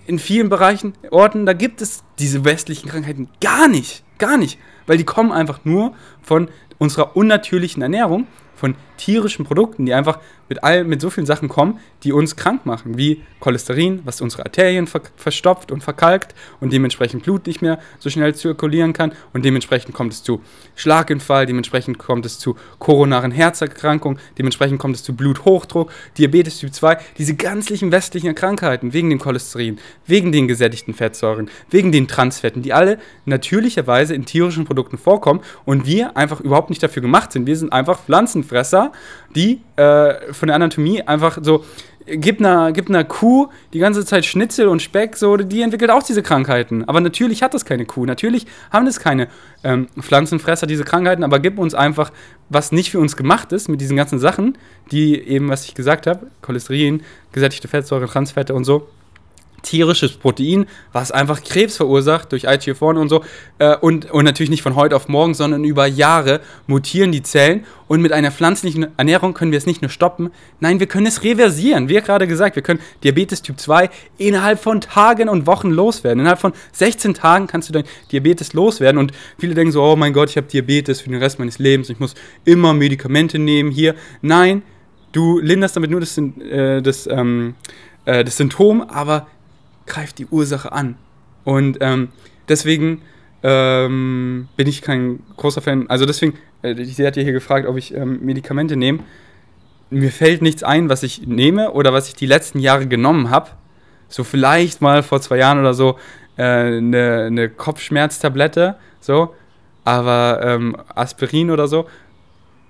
[0.05, 4.03] in vielen Bereichen, Orten, da gibt es diese westlichen Krankheiten gar nicht.
[4.17, 4.59] Gar nicht.
[4.85, 8.27] Weil die kommen einfach nur von unserer unnatürlichen Ernährung,
[8.61, 12.65] von tierischen Produkten, die einfach mit, all, mit so vielen Sachen kommen, die uns krank
[12.67, 17.79] machen, wie Cholesterin, was unsere Arterien ver verstopft und verkalkt und dementsprechend Blut nicht mehr
[17.97, 20.41] so schnell zirkulieren kann und dementsprechend kommt es zu
[20.75, 26.97] Schlaganfall, dementsprechend kommt es zu koronaren Herzerkrankungen, dementsprechend kommt es zu Bluthochdruck, Diabetes Typ 2,
[27.17, 32.73] diese ganzlichen westlichen Krankheiten wegen dem Cholesterin, wegen den gesättigten Fettsäuren, wegen den Transfetten, die
[32.73, 37.47] alle natürlicherweise in tierischen Produkten vorkommen und wir einfach überhaupt nicht dafür gemacht sind.
[37.47, 38.01] Wir sind einfach
[38.51, 38.91] Pflanzenfresser,
[39.35, 41.63] die äh, von der Anatomie einfach so,
[42.05, 46.03] gib einer, gib einer Kuh die ganze Zeit Schnitzel und Speck, so, die entwickelt auch
[46.03, 46.87] diese Krankheiten.
[46.87, 48.05] Aber natürlich hat das keine Kuh.
[48.05, 49.27] Natürlich haben das keine
[49.63, 52.11] ähm, Pflanzenfresser, diese Krankheiten, aber gib uns einfach,
[52.49, 54.57] was nicht für uns gemacht ist, mit diesen ganzen Sachen,
[54.91, 58.87] die eben, was ich gesagt habe, Cholesterin, gesättigte Fettsäure, Transfette und so
[59.61, 63.23] tierisches Protein, was einfach Krebs verursacht durch IGF-1 und so.
[63.59, 67.65] Äh, und, und natürlich nicht von heute auf morgen, sondern über Jahre mutieren die Zellen.
[67.87, 71.23] Und mit einer pflanzlichen Ernährung können wir es nicht nur stoppen, nein, wir können es
[71.23, 71.89] reversieren.
[71.89, 76.21] Wie gerade gesagt, wir können Diabetes Typ 2 innerhalb von Tagen und Wochen loswerden.
[76.21, 78.97] Innerhalb von 16 Tagen kannst du dein Diabetes loswerden.
[78.97, 81.89] Und viele denken so, oh mein Gott, ich habe Diabetes für den Rest meines Lebens,
[81.89, 83.95] ich muss immer Medikamente nehmen hier.
[84.21, 84.63] Nein,
[85.11, 87.55] du linderst damit nur das, äh, das, ähm,
[88.05, 89.27] äh, das Symptom, aber
[89.91, 90.95] greift die Ursache an.
[91.43, 92.09] Und ähm,
[92.47, 93.01] deswegen
[93.43, 95.89] ähm, bin ich kein großer Fan.
[95.89, 98.99] Also deswegen, äh, sie hat ja hier gefragt, ob ich ähm, Medikamente nehme.
[99.89, 103.49] Mir fällt nichts ein, was ich nehme oder was ich die letzten Jahre genommen habe.
[104.07, 105.97] So vielleicht mal vor zwei Jahren oder so
[106.37, 109.33] äh, eine, eine Kopfschmerztablette, so,
[109.83, 111.87] aber ähm, Aspirin oder so.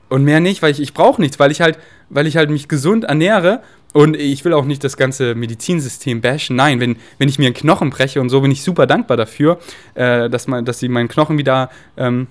[0.10, 1.78] Und mehr nicht, weil ich, ich brauche nichts, weil ich halt,
[2.10, 3.62] weil ich halt mich gesund ernähre
[3.94, 6.56] und ich will auch nicht das ganze Medizinsystem bashen.
[6.56, 9.60] Nein, wenn, wenn ich mir einen Knochen breche und so, bin ich super dankbar dafür,
[9.96, 12.28] äh, dass, man, dass sie meinen Knochen wieder ähm,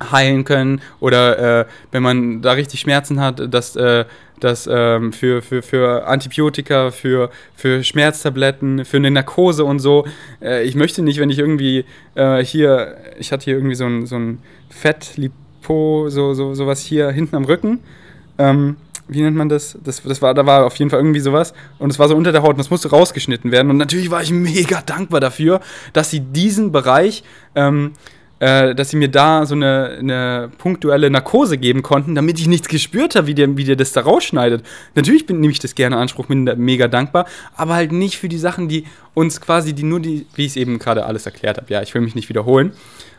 [0.00, 0.80] heilen können.
[1.00, 4.06] Oder äh, wenn man da richtig Schmerzen hat, dass, äh,
[4.40, 10.06] dass ähm, für, für, für Antibiotika, für, für Schmerztabletten, für eine Narkose und so.
[10.40, 14.06] Äh, ich möchte nicht, wenn ich irgendwie äh, hier, ich hatte hier irgendwie so ein,
[14.06, 14.38] so ein
[14.70, 17.80] Fettlipo, so, so, sowas hier hinten am Rücken.
[18.38, 18.76] Ähm,
[19.08, 19.76] wie nennt man das?
[19.82, 20.02] das?
[20.02, 21.54] Das war, da war auf jeden Fall irgendwie sowas.
[21.78, 23.70] Und es war so unter der Haut und das musste rausgeschnitten werden.
[23.70, 25.60] Und natürlich war ich mega dankbar dafür,
[25.92, 27.92] dass sie diesen Bereich, ähm,
[28.40, 32.68] äh, dass sie mir da so eine, eine, punktuelle Narkose geben konnten, damit ich nichts
[32.68, 34.64] gespürt habe, wie der, wie der das da rausschneidet.
[34.94, 38.18] Natürlich bin, nehme ich das gerne in Anspruch, bin da mega dankbar, aber halt nicht
[38.18, 41.26] für die Sachen, die uns quasi, die nur die, wie ich es eben gerade alles
[41.26, 41.72] erklärt habe.
[41.72, 42.72] Ja, ich will mich nicht wiederholen.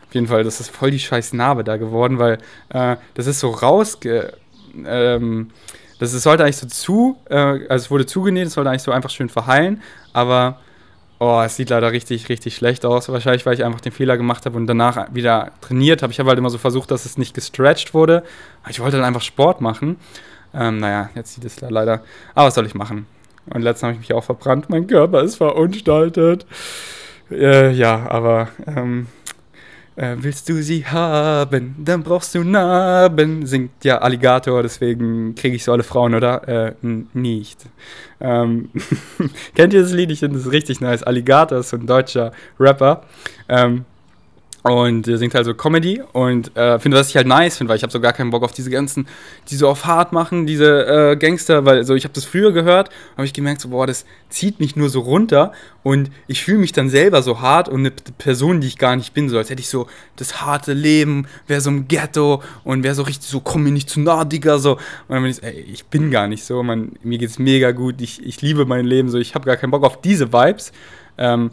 [0.08, 2.38] Auf jeden Fall, das ist voll die scheiß Narbe da geworden, weil
[2.70, 4.32] äh, das ist so rausge
[4.86, 5.50] ähm,
[5.98, 8.92] das ist, sollte eigentlich so zu, äh, also es wurde zugenäht, es sollte eigentlich so
[8.92, 10.58] einfach schön verheilen, aber
[11.20, 13.08] oh, es sieht leider richtig, richtig schlecht aus.
[13.08, 16.12] Wahrscheinlich, weil ich einfach den Fehler gemacht habe und danach wieder trainiert habe.
[16.12, 18.24] Ich habe halt immer so versucht, dass es nicht gestretched wurde.
[18.68, 19.98] Ich wollte dann einfach Sport machen.
[20.54, 22.02] Ähm, naja, jetzt sieht es leider.
[22.34, 23.06] Aber was soll ich machen?
[23.52, 24.70] Und letztens habe ich mich auch verbrannt.
[24.70, 26.46] Mein Körper ist verunstaltet.
[27.30, 29.06] Äh, ja, aber ähm,
[29.96, 35.64] äh, willst du sie haben, dann brauchst du Narben, singt ja Alligator, deswegen kriege ich
[35.64, 36.46] so alle Frauen, oder?
[36.48, 36.74] Äh,
[37.12, 37.66] nicht.
[38.20, 38.70] Ähm,
[39.54, 40.10] kennt ihr das Lied?
[40.10, 41.02] Ich finde das richtig nice.
[41.02, 43.02] Alligator ist so ein deutscher Rapper.
[43.48, 43.84] Ähm,
[44.62, 47.76] und er singt halt so Comedy und äh, finde, was ich halt nice finde, weil
[47.78, 49.06] ich habe so gar keinen Bock auf diese ganzen,
[49.48, 52.90] die so auf hart machen, diese äh, Gangster, weil so ich habe das früher gehört,
[53.16, 56.72] habe ich gemerkt, so boah, das zieht mich nur so runter und ich fühle mich
[56.72, 59.60] dann selber so hart und eine Person, die ich gar nicht bin, so als hätte
[59.60, 63.62] ich so das harte Leben, wäre so im Ghetto und wäre so richtig so, komm
[63.62, 64.72] mir nicht zu nah, Digga, so.
[64.72, 67.70] Und dann bin ich so, ey, ich bin gar nicht so, man, mir geht's mega
[67.70, 70.72] gut, ich, ich liebe mein Leben, so, ich habe gar keinen Bock auf diese Vibes.
[71.16, 71.50] Ähm,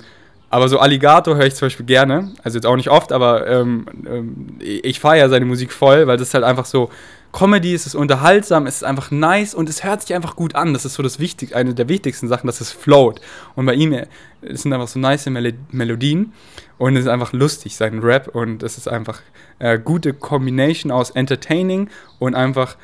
[0.50, 2.32] aber so Alligator höre ich zum Beispiel gerne.
[2.44, 6.30] Also jetzt auch nicht oft, aber ähm, ähm, ich feiere seine Musik voll, weil das
[6.30, 6.90] ist halt einfach so
[7.34, 10.74] Comedy, es ist unterhaltsam, es ist einfach nice und es hört sich einfach gut an.
[10.74, 13.20] Das ist so das Wichtig, eine der wichtigsten Sachen, dass es float.
[13.56, 13.94] Und bei ihm
[14.42, 16.32] es sind einfach so nice Mel Melodien
[16.78, 18.30] und es ist einfach lustig, sein Rap.
[18.34, 19.22] Und es ist einfach
[19.60, 22.78] äh, gute Combination aus Entertaining und einfach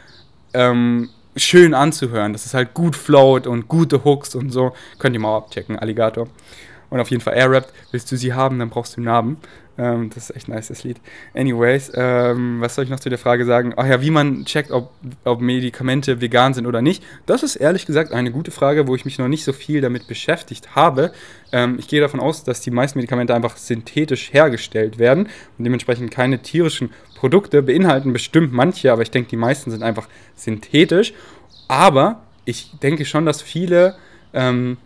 [0.54, 4.74] ähm, schön anzuhören, dass es halt gut float und gute Hooks und so.
[5.00, 6.28] Könnt ihr mal abchecken, Alligator.
[6.94, 7.74] Und auf jeden Fall Air Rap.
[7.90, 9.38] Willst du sie haben, dann brauchst du Namen.
[9.80, 11.02] Ähm, das ist echt nice, das Lied.
[11.34, 13.74] Anyways, ähm, was soll ich noch zu der Frage sagen?
[13.78, 14.92] Ach ja, wie man checkt, ob,
[15.24, 17.04] ob Medikamente vegan sind oder nicht.
[17.26, 20.06] Das ist ehrlich gesagt eine gute Frage, wo ich mich noch nicht so viel damit
[20.06, 21.12] beschäftigt habe.
[21.52, 26.12] Ähm, ich gehe davon aus, dass die meisten Medikamente einfach synthetisch hergestellt werden und dementsprechend
[26.12, 28.14] keine tierischen Produkte beinhalten.
[28.14, 31.16] Bestimmt manche, aber ich denke, die meisten sind einfach synthetisch.
[31.68, 33.96] Aber ich denke schon, dass viele
[34.36, 34.78] ähm,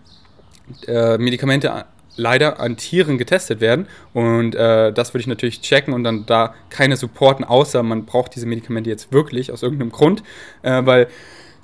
[0.87, 1.85] äh, Medikamente
[2.17, 3.87] leider an Tieren getestet werden.
[4.13, 8.35] Und äh, das würde ich natürlich checken und dann da keine supporten, außer man braucht
[8.35, 10.23] diese Medikamente jetzt wirklich aus irgendeinem Grund.
[10.63, 11.07] Äh, weil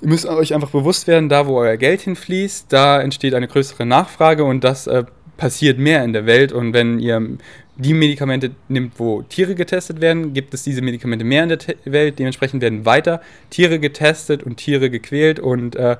[0.00, 3.86] ihr müsst euch einfach bewusst werden, da wo euer Geld hinfließt, da entsteht eine größere
[3.86, 5.04] Nachfrage und das äh,
[5.36, 6.52] passiert mehr in der Welt.
[6.52, 7.36] Und wenn ihr
[7.76, 11.76] die Medikamente nimmt, wo Tiere getestet werden, gibt es diese Medikamente mehr in der Te
[11.84, 12.18] Welt.
[12.18, 15.40] Dementsprechend werden weiter Tiere getestet und Tiere gequält.
[15.40, 15.96] Und äh,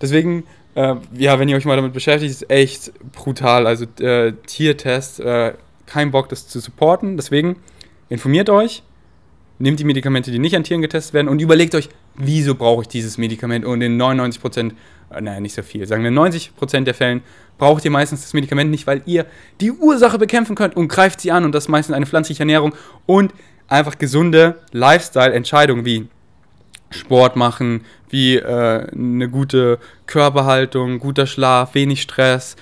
[0.00, 0.44] deswegen
[0.76, 3.66] äh, ja, wenn ihr euch mal damit beschäftigt, ist echt brutal.
[3.66, 5.54] Also äh, Tiertest, äh,
[5.86, 7.16] kein Bock, das zu supporten.
[7.16, 7.56] Deswegen
[8.10, 8.82] informiert euch,
[9.58, 12.88] nehmt die Medikamente, die nicht an Tieren getestet werden und überlegt euch, wieso brauche ich
[12.88, 13.64] dieses Medikament?
[13.64, 14.74] Und in 99 Prozent,
[15.10, 17.22] äh, naja, nicht so viel, sagen wir 90 Prozent der Fällen
[17.56, 19.24] braucht ihr meistens das Medikament nicht, weil ihr
[19.62, 22.74] die Ursache bekämpfen könnt und greift sie an und das ist meistens eine pflanzliche Ernährung
[23.06, 23.32] und
[23.66, 26.08] einfach gesunde Lifestyle-Entscheidungen wie
[26.96, 32.56] Sport machen, wie äh, eine gute Körperhaltung, guter Schlaf, wenig Stress,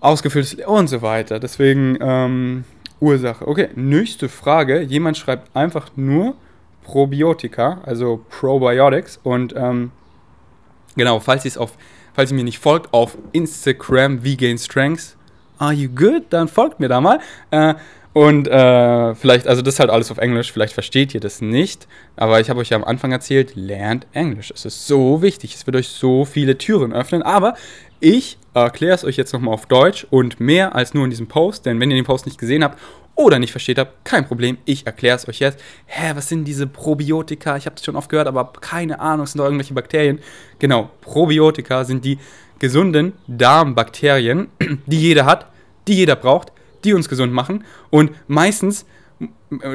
[0.00, 1.38] ausgefülltes und so weiter.
[1.38, 2.64] Deswegen ähm,
[3.00, 3.46] Ursache.
[3.46, 4.80] Okay, nächste Frage.
[4.82, 6.34] Jemand schreibt einfach nur
[6.84, 9.18] Probiotika, also Probiotics.
[9.22, 9.90] Und ähm,
[10.96, 11.72] genau, falls ihr es auf,
[12.14, 15.16] falls ihr mir nicht folgt, auf Instagram Vegan Strengths,
[15.58, 16.24] are you good?
[16.30, 17.20] Dann folgt mir da mal.
[17.50, 17.74] Äh,
[18.12, 21.86] und äh, vielleicht, also das ist halt alles auf Englisch, vielleicht versteht ihr das nicht,
[22.16, 24.50] aber ich habe euch ja am Anfang erzählt, lernt Englisch.
[24.52, 27.54] Es ist so wichtig, es wird euch so viele Türen öffnen, aber
[28.00, 31.66] ich erkläre es euch jetzt nochmal auf Deutsch und mehr als nur in diesem Post,
[31.66, 32.80] denn wenn ihr den Post nicht gesehen habt
[33.14, 35.60] oder nicht versteht habt, kein Problem, ich erkläre es euch jetzt.
[35.86, 37.56] Hä, was sind diese Probiotika?
[37.56, 40.18] Ich habe das schon oft gehört, aber keine Ahnung, es sind doch irgendwelche Bakterien.
[40.58, 42.18] Genau, Probiotika sind die
[42.58, 44.48] gesunden Darmbakterien,
[44.86, 45.46] die jeder hat,
[45.86, 46.50] die jeder braucht
[46.84, 47.64] die uns gesund machen.
[47.90, 48.86] Und meistens,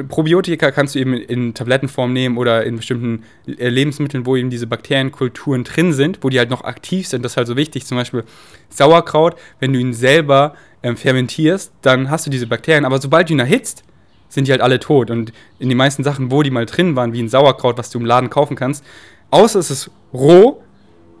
[0.08, 4.66] Probiotika kannst du eben in Tablettenform nehmen oder in bestimmten äh, Lebensmitteln, wo eben diese
[4.66, 7.24] Bakterienkulturen drin sind, wo die halt noch aktiv sind.
[7.24, 7.86] Das ist halt so wichtig.
[7.86, 8.24] Zum Beispiel
[8.70, 12.84] Sauerkraut, wenn du ihn selber ähm, fermentierst, dann hast du diese Bakterien.
[12.84, 13.84] Aber sobald du ihn erhitzt,
[14.28, 15.10] sind die halt alle tot.
[15.10, 18.00] Und in den meisten Sachen, wo die mal drin waren, wie ein Sauerkraut, was du
[18.00, 18.84] im Laden kaufen kannst,
[19.30, 20.62] außer es ist roh,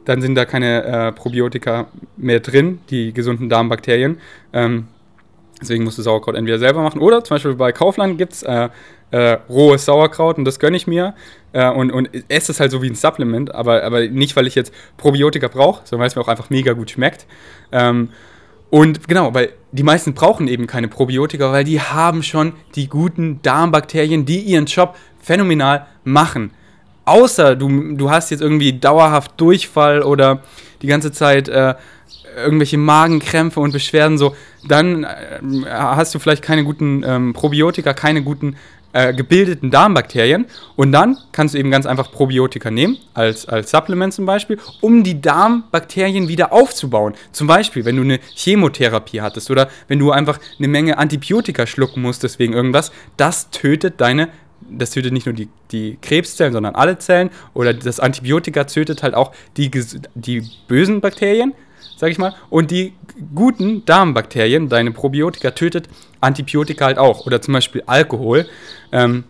[0.04, 4.18] dann sind da keine äh, Probiotika mehr drin, die gesunden Darmbakterien.
[4.52, 4.88] Ähm,
[5.60, 8.68] Deswegen musst du Sauerkraut entweder selber machen oder zum Beispiel bei Kaufland gibt es äh,
[9.10, 11.14] äh, rohes Sauerkraut und das gönne ich mir
[11.52, 14.54] äh, und, und esse es halt so wie ein Supplement, aber, aber nicht, weil ich
[14.54, 17.26] jetzt Probiotika brauche, sondern weil es mir auch einfach mega gut schmeckt.
[17.72, 18.10] Ähm,
[18.68, 23.40] und genau, weil die meisten brauchen eben keine Probiotika, weil die haben schon die guten
[23.42, 26.50] Darmbakterien, die ihren Job phänomenal machen.
[27.04, 30.40] Außer du, du hast jetzt irgendwie dauerhaft Durchfall oder
[30.82, 31.74] die ganze Zeit äh,
[32.36, 38.22] irgendwelche Magenkrämpfe und Beschwerden so, dann äh, hast du vielleicht keine guten ähm, Probiotika, keine
[38.22, 38.56] guten
[38.92, 40.46] äh, gebildeten Darmbakterien.
[40.74, 45.04] Und dann kannst du eben ganz einfach Probiotika nehmen, als, als Supplement zum Beispiel, um
[45.04, 47.14] die Darmbakterien wieder aufzubauen.
[47.32, 52.00] Zum Beispiel, wenn du eine Chemotherapie hattest oder wenn du einfach eine Menge Antibiotika schlucken
[52.00, 54.28] musstest wegen irgendwas, das tötet deine
[54.68, 57.30] das tötet nicht nur die, die Krebszellen, sondern alle Zellen.
[57.54, 59.70] Oder das Antibiotika tötet halt auch die,
[60.14, 61.52] die bösen Bakterien,
[61.96, 62.34] sag ich mal.
[62.50, 62.92] Und die
[63.34, 65.88] guten Darmbakterien, deine Probiotika, tötet
[66.20, 67.26] Antibiotika halt auch.
[67.26, 68.46] Oder zum Beispiel Alkohol.
[68.92, 69.24] Ähm,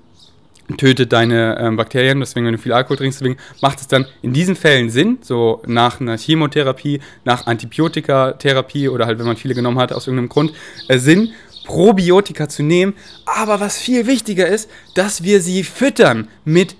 [0.76, 4.32] tötet deine ähm, Bakterien, deswegen, wenn du viel Alkohol trinkst, deswegen macht es dann in
[4.32, 9.78] diesen Fällen Sinn, so nach einer Chemotherapie, nach Antibiotikatherapie oder halt, wenn man viele genommen
[9.78, 10.52] hat, aus irgendeinem Grund,
[10.88, 11.32] äh, Sinn,
[11.64, 12.94] Probiotika zu nehmen.
[13.26, 16.76] Aber was viel wichtiger ist, dass wir sie füttern mit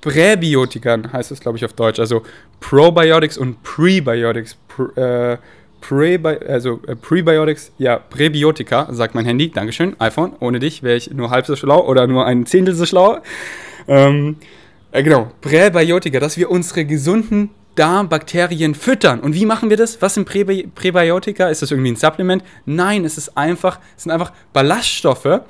[0.00, 2.00] Präbiotikern, heißt es, glaube ich, auf Deutsch.
[2.00, 2.22] Also
[2.58, 4.56] Probiotics und Prebiotics.
[4.94, 5.38] Pr äh,
[5.80, 9.50] Prebi also äh, Prebiotics, ja, Präbiotika, sagt mein Handy.
[9.50, 10.32] Dankeschön, iPhone.
[10.40, 13.18] Ohne dich wäre ich nur halb so schlau oder nur ein Zehntel so schlau.
[13.88, 14.36] Ähm,
[14.92, 19.20] äh, genau, Präbiotika, dass wir unsere gesunden Darmbakterien füttern.
[19.20, 20.02] Und wie machen wir das?
[20.02, 21.48] Was sind Präbi Präbiotika?
[21.48, 22.42] Ist das irgendwie ein Supplement?
[22.66, 25.40] Nein, es ist einfach, es sind einfach Ballaststoffe.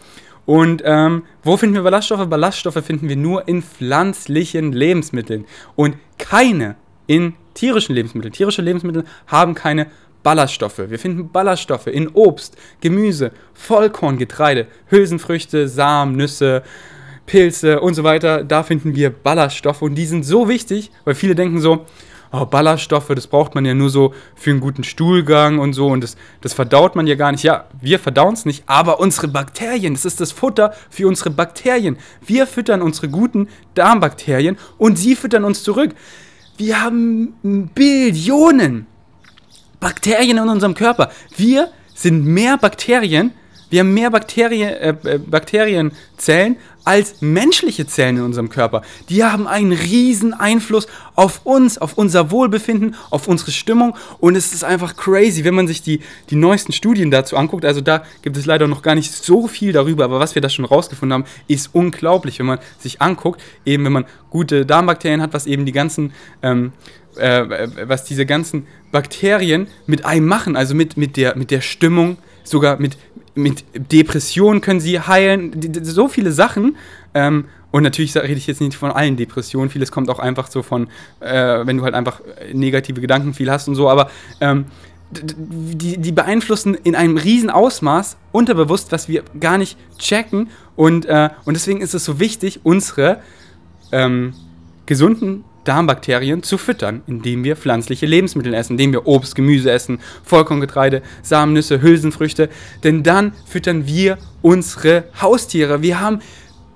[0.46, 2.28] Und ähm, wo finden wir Ballaststoffe?
[2.28, 8.32] Ballaststoffe finden wir nur in pflanzlichen Lebensmitteln und keine in tierischen Lebensmitteln.
[8.32, 9.86] Tierische Lebensmittel haben keine
[10.22, 10.82] Ballaststoffe.
[10.88, 16.62] Wir finden Ballaststoffe in Obst, Gemüse, Vollkorngetreide, Hülsenfrüchte, Samen, Nüsse,
[17.26, 18.44] Pilze und so weiter.
[18.44, 21.86] Da finden wir Ballaststoffe und die sind so wichtig, weil viele denken so,
[22.32, 26.02] oh, Ballaststoffe, das braucht man ja nur so für einen guten Stuhlgang und so und
[26.02, 27.44] das, das verdaut man ja gar nicht.
[27.44, 31.96] Ja, wir verdauen es nicht, aber unsere Bakterien, das ist das Futter für unsere Bakterien.
[32.24, 35.94] Wir füttern unsere guten Darmbakterien und sie füttern uns zurück.
[36.60, 38.86] Wir haben Billionen
[39.80, 41.10] Bakterien in unserem Körper.
[41.34, 43.32] Wir sind mehr Bakterien,
[43.70, 48.82] wir haben mehr Bakterien, äh, äh, Bakterienzellen als menschliche Zellen in unserem Körper.
[49.08, 53.96] Die haben einen riesen Einfluss auf uns, auf unser Wohlbefinden, auf unsere Stimmung.
[54.18, 57.64] Und es ist einfach crazy, wenn man sich die, die neuesten Studien dazu anguckt.
[57.64, 60.48] Also da gibt es leider noch gar nicht so viel darüber, aber was wir da
[60.48, 65.32] schon rausgefunden haben, ist unglaublich, wenn man sich anguckt, eben wenn man gute Darmbakterien hat,
[65.34, 66.12] was eben die ganzen,
[66.42, 66.72] ähm,
[67.16, 72.16] äh, was diese ganzen Bakterien mit einem machen, also mit, mit, der, mit der Stimmung,
[72.44, 72.96] sogar mit,
[73.34, 76.76] mit Depressionen können sie heilen, so viele Sachen.
[77.14, 80.62] Ähm, und natürlich rede ich jetzt nicht von allen Depressionen, vieles kommt auch einfach so
[80.62, 80.88] von,
[81.20, 82.20] äh, wenn du halt einfach
[82.52, 84.66] negative Gedanken viel hast und so, aber ähm,
[85.12, 90.48] die, die beeinflussen in einem riesen Ausmaß unterbewusst, was wir gar nicht checken.
[90.76, 93.20] Und, äh, und deswegen ist es so wichtig, unsere
[93.92, 94.34] ähm,
[94.86, 101.02] gesunden Darmbakterien zu füttern, indem wir pflanzliche Lebensmittel essen, indem wir Obst, Gemüse essen, Vollkorngetreide,
[101.22, 102.48] Samen, Nüsse, Hülsenfrüchte.
[102.82, 105.82] Denn dann füttern wir unsere Haustiere.
[105.82, 106.20] Wir haben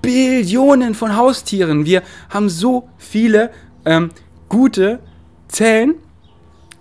[0.03, 1.87] Billionen von Haustieren.
[1.87, 3.51] Wir haben so viele
[3.87, 4.11] ähm,
[4.49, 5.01] gute
[5.49, 5.95] Zellen,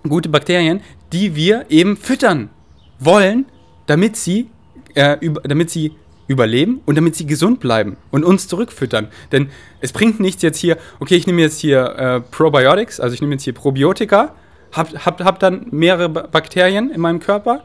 [0.06, 0.80] gute Bakterien,
[1.12, 2.50] die wir eben füttern
[2.98, 3.46] wollen,
[3.86, 4.50] damit sie,
[4.94, 5.92] äh, über, damit sie
[6.26, 9.08] überleben und damit sie gesund bleiben und uns zurückfüttern.
[9.32, 13.20] Denn es bringt nichts jetzt hier, okay, ich nehme jetzt hier äh, Probiotics, also ich
[13.20, 14.34] nehme jetzt hier Probiotika,
[14.72, 17.64] hab, hab, hab dann mehrere Bakterien in meinem Körper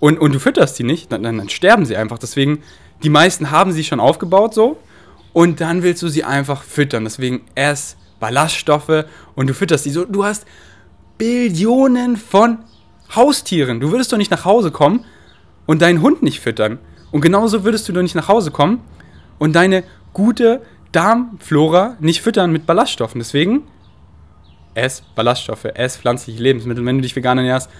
[0.00, 2.18] und, und du fütterst die nicht, dann, dann, dann sterben sie einfach.
[2.18, 2.62] Deswegen,
[3.02, 4.78] die meisten haben sie schon aufgebaut so
[5.32, 7.04] und dann willst du sie einfach füttern.
[7.04, 9.04] Deswegen ess Ballaststoffe
[9.34, 10.04] und du fütterst die so.
[10.04, 10.46] Du hast
[11.18, 12.58] Billionen von
[13.14, 13.80] Haustieren.
[13.80, 15.04] Du würdest doch nicht nach Hause kommen
[15.66, 16.78] und deinen Hund nicht füttern.
[17.14, 18.80] Und genauso würdest du doch nicht nach Hause kommen
[19.38, 23.20] und deine gute Darmflora nicht füttern mit Ballaststoffen.
[23.20, 23.62] Deswegen
[24.74, 26.84] ess Ballaststoffe, ess pflanzliche Lebensmittel.
[26.84, 27.70] Wenn du dich vegan ernährst,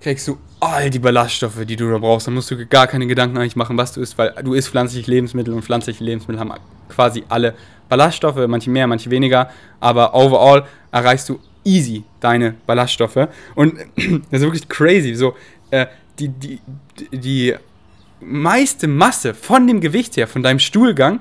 [0.00, 2.26] kriegst du all die Ballaststoffe, die du da brauchst.
[2.26, 5.08] Dann musst du gar keine Gedanken eigentlich machen, was du isst, weil du isst pflanzliche
[5.08, 6.52] Lebensmittel und pflanzliche Lebensmittel haben
[6.88, 7.54] quasi alle
[7.88, 9.48] Ballaststoffe, manche mehr, manche weniger.
[9.78, 13.28] Aber overall erreichst du easy deine Ballaststoffe.
[13.54, 15.14] Und das ist wirklich crazy.
[15.14, 15.36] So,
[15.70, 15.86] äh,
[16.18, 16.60] die, die,
[17.12, 17.54] die
[18.24, 21.20] meiste Masse von dem Gewicht her, von deinem Stuhlgang,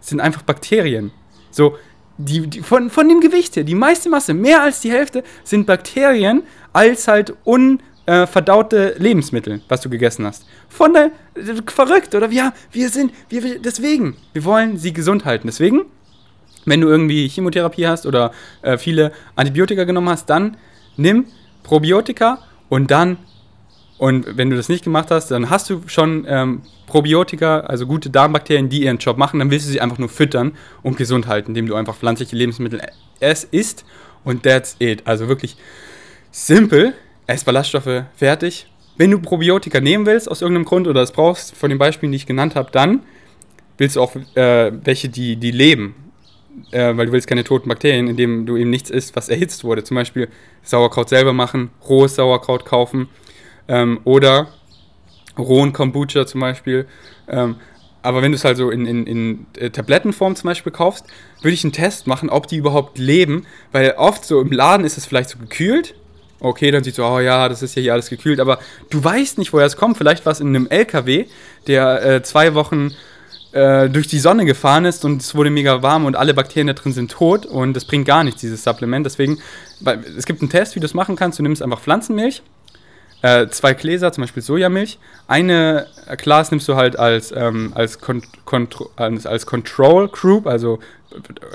[0.00, 1.10] sind einfach Bakterien.
[1.50, 1.76] So,
[2.18, 5.66] die, die, von, von dem Gewicht her, die meiste Masse, mehr als die Hälfte, sind
[5.66, 10.44] Bakterien als halt unverdaute äh, Lebensmittel, was du gegessen hast.
[10.68, 11.10] Von der,
[11.66, 12.30] verrückt, oder?
[12.30, 15.46] Wir, wir sind, wir, deswegen, wir wollen sie gesund halten.
[15.46, 15.82] Deswegen,
[16.64, 20.56] wenn du irgendwie Chemotherapie hast oder äh, viele Antibiotika genommen hast, dann
[20.96, 21.26] nimm
[21.62, 23.18] Probiotika und dann
[23.98, 28.10] und wenn du das nicht gemacht hast, dann hast du schon ähm, Probiotika, also gute
[28.10, 29.40] Darmbakterien, die ihren Job machen.
[29.40, 32.80] Dann willst du sie einfach nur füttern und gesund halten, indem du einfach pflanzliche Lebensmittel
[33.50, 33.84] isst.
[34.24, 35.02] Und that's it.
[35.04, 35.56] Also wirklich
[36.30, 36.94] simpel.
[37.26, 38.68] Ess Ballaststoffe, fertig.
[38.96, 42.16] Wenn du Probiotika nehmen willst, aus irgendeinem Grund, oder es brauchst, von den Beispielen, die
[42.16, 43.02] ich genannt habe, dann
[43.78, 45.94] willst du auch äh, welche, die, die leben.
[46.70, 49.82] Äh, weil du willst keine toten Bakterien, indem du eben nichts isst, was erhitzt wurde.
[49.82, 50.28] Zum Beispiel
[50.62, 53.08] Sauerkraut selber machen, rohes Sauerkraut kaufen
[53.68, 54.48] ähm, oder
[55.38, 56.86] rohen Kombucha zum Beispiel.
[57.28, 57.56] Ähm,
[58.02, 61.04] aber wenn du es halt so in, in, in äh, Tablettenform zum Beispiel kaufst,
[61.42, 64.98] würde ich einen Test machen, ob die überhaupt leben, weil oft so im Laden ist
[64.98, 65.94] es vielleicht so gekühlt.
[66.40, 69.38] Okay, dann siehst du, oh ja, das ist ja hier alles gekühlt, aber du weißt
[69.38, 69.98] nicht, woher es kommt.
[69.98, 71.26] Vielleicht war es in einem LKW,
[71.66, 72.92] der äh, zwei Wochen
[73.50, 76.74] äh, durch die Sonne gefahren ist und es wurde mega warm und alle Bakterien da
[76.74, 79.04] drin sind tot und das bringt gar nichts, dieses Supplement.
[79.04, 79.38] Deswegen,
[79.80, 81.40] weil, es gibt einen Test, wie du es machen kannst.
[81.40, 82.42] Du nimmst einfach Pflanzenmilch
[83.22, 84.98] äh, zwei Gläser, zum Beispiel Sojamilch.
[85.26, 85.86] Eine
[86.18, 88.22] Glas nimmst du halt als, ähm, als, Kon
[88.96, 90.78] als, als Control Group, also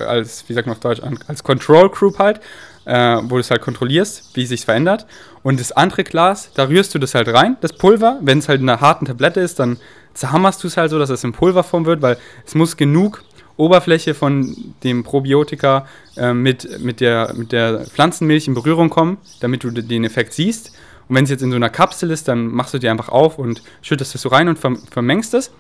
[0.06, 2.42] als, wie sagt man auf Deutsch, als Control Group halt,
[2.86, 5.06] äh, wo du es halt kontrollierst, wie es sich verändert.
[5.42, 8.20] Und das andere Glas, da rührst du das halt rein, das Pulver.
[8.22, 9.78] Wenn es halt in einer harten Tablette ist, dann
[10.14, 13.24] zerhammerst du es halt so, dass es in Pulverform wird, weil es muss genug
[13.56, 15.86] Oberfläche von dem Probiotika
[16.18, 20.74] äh, mit, mit, der, mit der Pflanzenmilch in Berührung kommen, damit du den Effekt siehst.
[21.08, 23.38] Und wenn es jetzt in so einer Kapsel ist, dann machst du die einfach auf
[23.38, 25.52] und schüttest das so rein und vermengst es.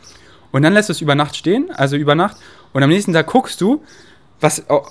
[0.52, 2.38] Und dann lässt du es über Nacht stehen, also über Nacht.
[2.74, 3.84] Und am nächsten Tag guckst du,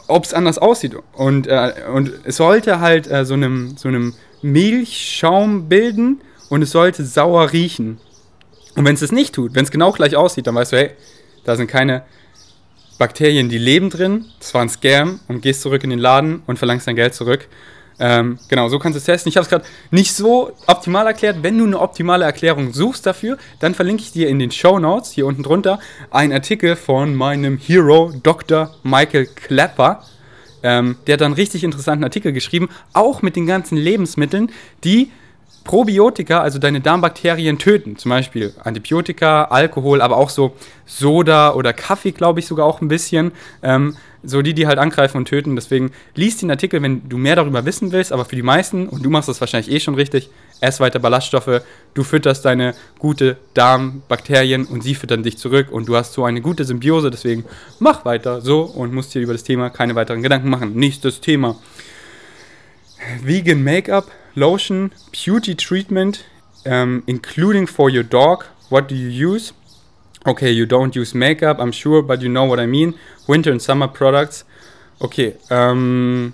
[0.09, 0.97] ob es anders aussieht.
[1.12, 3.88] Und, äh, und es sollte halt äh, so einem so
[4.43, 7.99] Milchschaum bilden und es sollte sauer riechen.
[8.75, 10.91] Und wenn es das nicht tut, wenn es genau gleich aussieht, dann weißt du, hey,
[11.45, 12.03] da sind keine
[12.99, 16.59] Bakterien, die leben drin, das war ein Scam und gehst zurück in den Laden und
[16.59, 17.49] verlangst dein Geld zurück.
[18.05, 19.30] Ähm, genau, so kannst du es testen.
[19.30, 21.44] Ich habe es gerade nicht so optimal erklärt.
[21.44, 25.12] Wenn du eine optimale Erklärung suchst dafür, dann verlinke ich dir in den Show Notes,
[25.12, 25.78] hier unten drunter,
[26.11, 28.74] einen Artikel von meinem Hero, Dr.
[28.82, 30.03] Michael Klepper.
[30.64, 34.50] Ähm, der hat dann einen richtig interessanten Artikel geschrieben, auch mit den ganzen Lebensmitteln,
[34.82, 35.12] die
[35.62, 37.96] Probiotika, also deine Darmbakterien, töten.
[37.98, 42.88] Zum Beispiel Antibiotika, Alkohol, aber auch so Soda oder Kaffee, glaube ich sogar auch ein
[42.88, 43.30] bisschen.
[43.62, 45.57] Ähm, so die, die halt angreifen und töten.
[45.57, 48.12] Deswegen liest den Artikel, wenn du mehr darüber wissen willst.
[48.12, 51.62] Aber für die meisten, und du machst das wahrscheinlich eh schon richtig, ess weiter Ballaststoffe.
[51.95, 55.70] Du fütterst deine gute Darmbakterien und sie füttern dich zurück.
[55.70, 57.11] Und du hast so eine gute Symbiose.
[57.11, 57.45] Deswegen
[57.79, 60.75] mach weiter so und musst dir über das Thema keine weiteren Gedanken machen.
[60.75, 61.57] Nächstes Thema.
[63.23, 66.25] Vegan Make-up lotion, beauty treatment,
[66.64, 68.47] um, including for your dog.
[68.68, 69.53] What do you use?
[70.25, 72.95] Okay, you don't use makeup, I'm sure, but you know what I mean.
[73.27, 74.45] Winter and summer products.
[75.01, 76.33] Okay, ähm,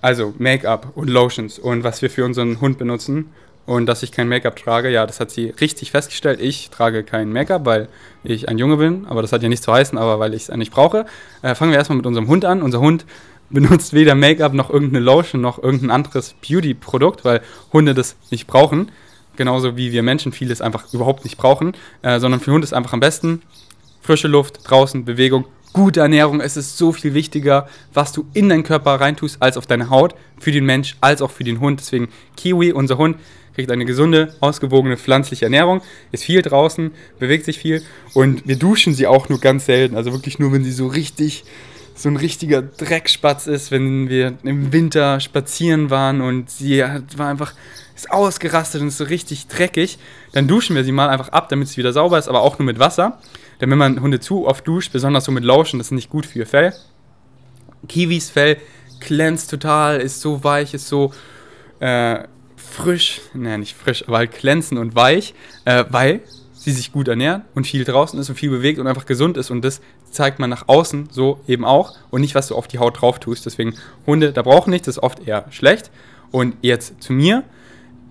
[0.00, 3.30] also Make-up und Lotions und was wir für unseren Hund benutzen.
[3.66, 6.40] Und dass ich kein Make-up trage, ja, das hat sie richtig festgestellt.
[6.40, 7.88] Ich trage kein Make-up, weil
[8.24, 10.56] ich ein Junge bin, aber das hat ja nichts zu heißen, aber weil ich es
[10.56, 11.04] nicht brauche.
[11.42, 12.62] Äh, fangen wir erstmal mit unserem Hund an.
[12.62, 13.04] Unser Hund
[13.50, 17.42] benutzt weder Make-up noch irgendeine Lotion noch irgendein anderes Beauty-Produkt, weil
[17.72, 18.90] Hunde das nicht brauchen.
[19.40, 21.72] Genauso wie wir Menschen vieles einfach überhaupt nicht brauchen,
[22.02, 23.40] äh, sondern für Hunde ist einfach am besten
[24.02, 26.42] frische Luft, draußen, Bewegung, gute Ernährung.
[26.42, 30.14] Es ist so viel wichtiger, was du in deinen Körper reintust, als auf deine Haut,
[30.38, 31.80] für den Mensch, als auch für den Hund.
[31.80, 33.16] Deswegen Kiwi, unser Hund,
[33.54, 35.80] kriegt eine gesunde, ausgewogene pflanzliche Ernährung,
[36.12, 37.82] ist viel draußen, bewegt sich viel
[38.12, 39.96] und wir duschen sie auch nur ganz selten.
[39.96, 41.44] Also wirklich nur, wenn sie so richtig
[41.94, 46.84] so ein richtiger Dreckspatz ist, wenn wir im Winter spazieren waren und sie
[47.16, 47.54] war einfach
[48.00, 49.98] ist ausgerastet und ist so richtig dreckig,
[50.32, 52.66] dann duschen wir sie mal einfach ab, damit sie wieder sauber ist, aber auch nur
[52.66, 53.18] mit Wasser.
[53.60, 56.24] Denn wenn man Hunde zu oft duscht, besonders so mit Lotion, das ist nicht gut
[56.24, 56.72] für ihr Fell.
[57.88, 58.56] Kiwis Fell
[59.00, 61.12] glänzt total, ist so weich, ist so
[61.80, 62.24] äh,
[62.56, 65.34] frisch, naja, nicht frisch, aber halt glänzend und weich,
[65.64, 66.20] äh, weil
[66.54, 69.50] sie sich gut ernähren und viel draußen ist und viel bewegt und einfach gesund ist.
[69.50, 69.80] Und das
[70.10, 73.18] zeigt man nach außen so eben auch und nicht, was du auf die Haut drauf
[73.18, 73.46] tust.
[73.46, 73.74] Deswegen
[74.06, 75.90] Hunde, da brauchen nichts, das ist oft eher schlecht.
[76.30, 77.44] Und jetzt zu mir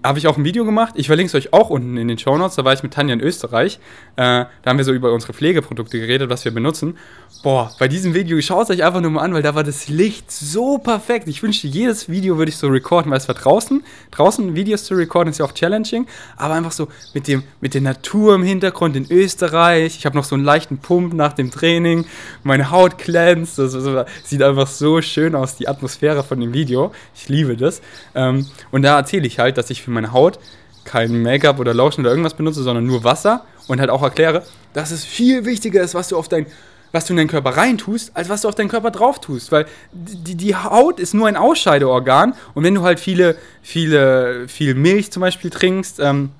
[0.03, 0.93] habe ich auch ein Video gemacht.
[0.95, 2.55] Ich verlinke es euch auch unten in den Show Notes.
[2.55, 3.79] Da war ich mit Tanja in Österreich.
[4.15, 6.97] Äh, da haben wir so über unsere Pflegeprodukte geredet, was wir benutzen.
[7.43, 9.89] Boah, bei diesem Video schaut es euch einfach nur mal an, weil da war das
[9.89, 11.27] Licht so perfekt.
[11.27, 13.83] Ich wünschte, jedes Video würde ich so recorden, weil es war draußen.
[14.11, 16.07] Draußen Videos zu recorden ist ja auch challenging.
[16.37, 19.97] Aber einfach so mit, dem, mit der Natur im Hintergrund in Österreich.
[19.97, 22.05] Ich habe noch so einen leichten Pump nach dem Training.
[22.43, 23.59] Meine Haut glänzt.
[23.59, 26.93] Das, das, sieht einfach so schön aus, die Atmosphäre von dem Video.
[27.15, 27.81] Ich liebe das.
[28.15, 30.39] Ähm, und da erzähle ich halt, dass ich für meine Haut
[30.85, 34.91] kein Make-up oder Lotion oder irgendwas benutze, sondern nur Wasser und halt auch erkläre, dass
[34.91, 36.45] es viel wichtiger ist, was du auf dein
[36.91, 39.51] was du in deinen Körper reintust, als was du auf deinen Körper drauf tust.
[39.51, 44.73] Weil die, die Haut ist nur ein Ausscheideorgan und wenn du halt viele, viele, viel
[44.73, 46.31] Milch zum Beispiel trinkst, ähm,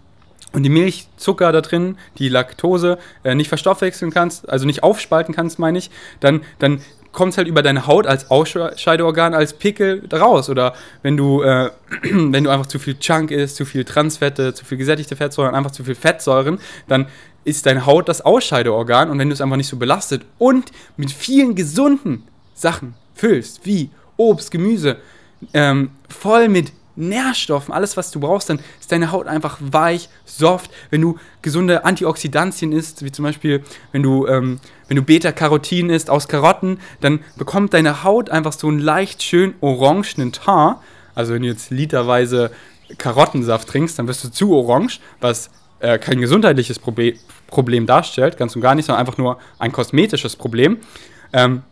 [0.51, 5.59] und die Milchzucker da drin, die Laktose, äh, nicht verstoffwechseln kannst, also nicht aufspalten kannst,
[5.59, 6.81] meine ich, dann, dann
[7.11, 10.49] kommt es halt über deine Haut als Ausscheideorgan, als Pickel raus.
[10.49, 11.71] Oder wenn du, äh,
[12.03, 15.71] wenn du einfach zu viel Chunk isst, zu viel Transfette, zu viel gesättigte Fettsäuren, einfach
[15.71, 17.07] zu viel Fettsäuren, dann
[17.45, 19.09] ist deine Haut das Ausscheideorgan.
[19.09, 23.89] Und wenn du es einfach nicht so belastet und mit vielen gesunden Sachen füllst, wie
[24.17, 24.97] Obst, Gemüse,
[25.53, 30.69] ähm, voll mit Nährstoffen, alles was du brauchst, dann ist deine Haut einfach weich, soft.
[30.89, 36.09] Wenn du gesunde Antioxidantien isst, wie zum Beispiel, wenn du, ähm, wenn du Beta-Carotin isst
[36.09, 40.77] aus Karotten, dann bekommt deine Haut einfach so einen leicht schön orangenen Teint.
[41.15, 42.51] Also wenn du jetzt literweise
[42.97, 47.13] Karottensaft trinkst, dann wirst du zu orange, was äh, kein gesundheitliches Probe
[47.47, 50.77] Problem darstellt, ganz und gar nicht, sondern einfach nur ein kosmetisches Problem.
[51.33, 51.63] Ähm,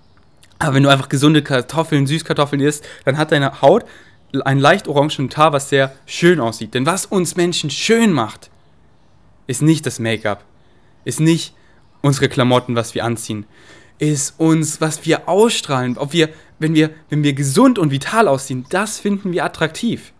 [0.59, 3.85] aber wenn du einfach gesunde Kartoffeln, Süßkartoffeln isst, dann hat deine Haut
[4.41, 6.73] einen leicht orangenen Tar, was sehr schön aussieht.
[6.73, 8.49] Denn was uns Menschen schön macht,
[9.47, 10.43] ist nicht das Make-up,
[11.05, 11.53] ist nicht
[12.01, 13.45] unsere Klamotten, was wir anziehen,
[13.99, 16.29] ist uns, was wir ausstrahlen, ob wir,
[16.59, 20.13] wenn wir, wenn wir gesund und vital aussehen, das finden wir attraktiv.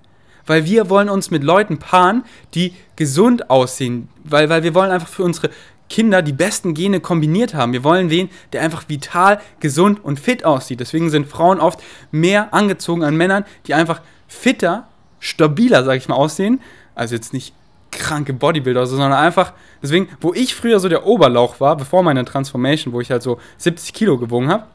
[0.46, 5.10] Weil wir wollen uns mit Leuten paaren, die gesund aussehen, weil, weil wir wollen einfach
[5.10, 5.50] für unsere
[5.90, 7.74] Kinder die besten Gene kombiniert haben.
[7.74, 10.80] Wir wollen wen, der einfach vital, gesund und fit aussieht.
[10.80, 11.82] Deswegen sind Frauen oft
[12.12, 14.88] mehr angezogen an Männern, die einfach fitter,
[15.20, 16.62] stabiler, sag ich mal, aussehen.
[16.96, 17.54] Also jetzt nicht
[17.92, 22.94] kranke Bodybuilder, sondern einfach, deswegen, wo ich früher so der Oberlauch war, bevor meine Transformation,
[22.94, 24.66] wo ich halt so 70 Kilo gewogen habe,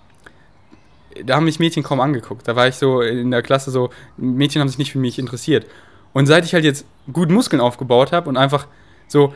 [1.25, 2.49] da haben mich Mädchen kaum angeguckt.
[2.49, 5.67] Da war ich so in der Klasse so, Mädchen haben sich nicht für mich interessiert.
[6.13, 8.67] Und seit ich halt jetzt gut Muskeln aufgebaut habe und einfach
[9.09, 9.35] so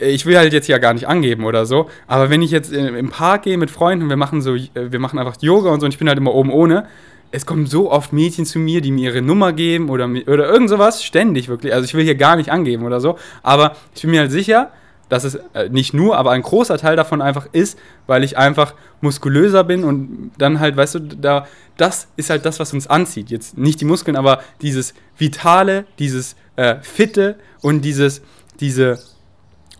[0.00, 3.10] ich will halt jetzt ja gar nicht angeben oder so, aber wenn ich jetzt im
[3.10, 5.98] Park gehe mit Freunden, wir machen so, wir machen einfach Yoga und so und ich
[5.98, 6.86] bin halt immer oben ohne,
[7.30, 10.70] es kommen so oft Mädchen zu mir, die mir ihre Nummer geben oder, oder irgend
[10.70, 11.74] sowas, ständig wirklich.
[11.74, 14.70] Also ich will hier gar nicht angeben oder so, aber ich bin mir halt sicher,
[15.08, 18.74] dass es äh, nicht nur, aber ein großer Teil davon einfach ist, weil ich einfach
[19.00, 23.30] muskulöser bin und dann halt, weißt du, da, das ist halt das, was uns anzieht.
[23.30, 28.22] Jetzt nicht die Muskeln, aber dieses Vitale, dieses äh, Fitte und dieses,
[28.60, 28.98] diese,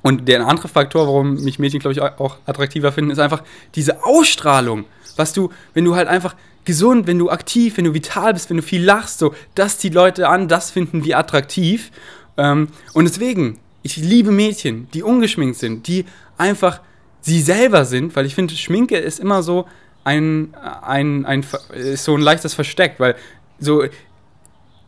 [0.05, 3.43] und der andere Faktor, warum mich Mädchen, glaube ich, auch attraktiver finden, ist einfach
[3.75, 4.85] diese Ausstrahlung.
[5.17, 6.37] Was du, wenn du halt einfach
[6.67, 9.95] gesund, wenn du aktiv, wenn du vital bist, wenn du viel lachst, so, das zieht
[9.95, 11.91] Leute an, das finden wir attraktiv.
[12.37, 16.05] Ähm, und deswegen, ich liebe Mädchen, die ungeschminkt sind, die
[16.37, 16.83] einfach
[17.23, 19.67] sie selber sind, weil ich finde, Schminke ist immer so
[20.05, 20.53] ein,
[20.83, 23.17] ein, ein, ist so ein leichtes Versteck, weil
[23.59, 23.85] so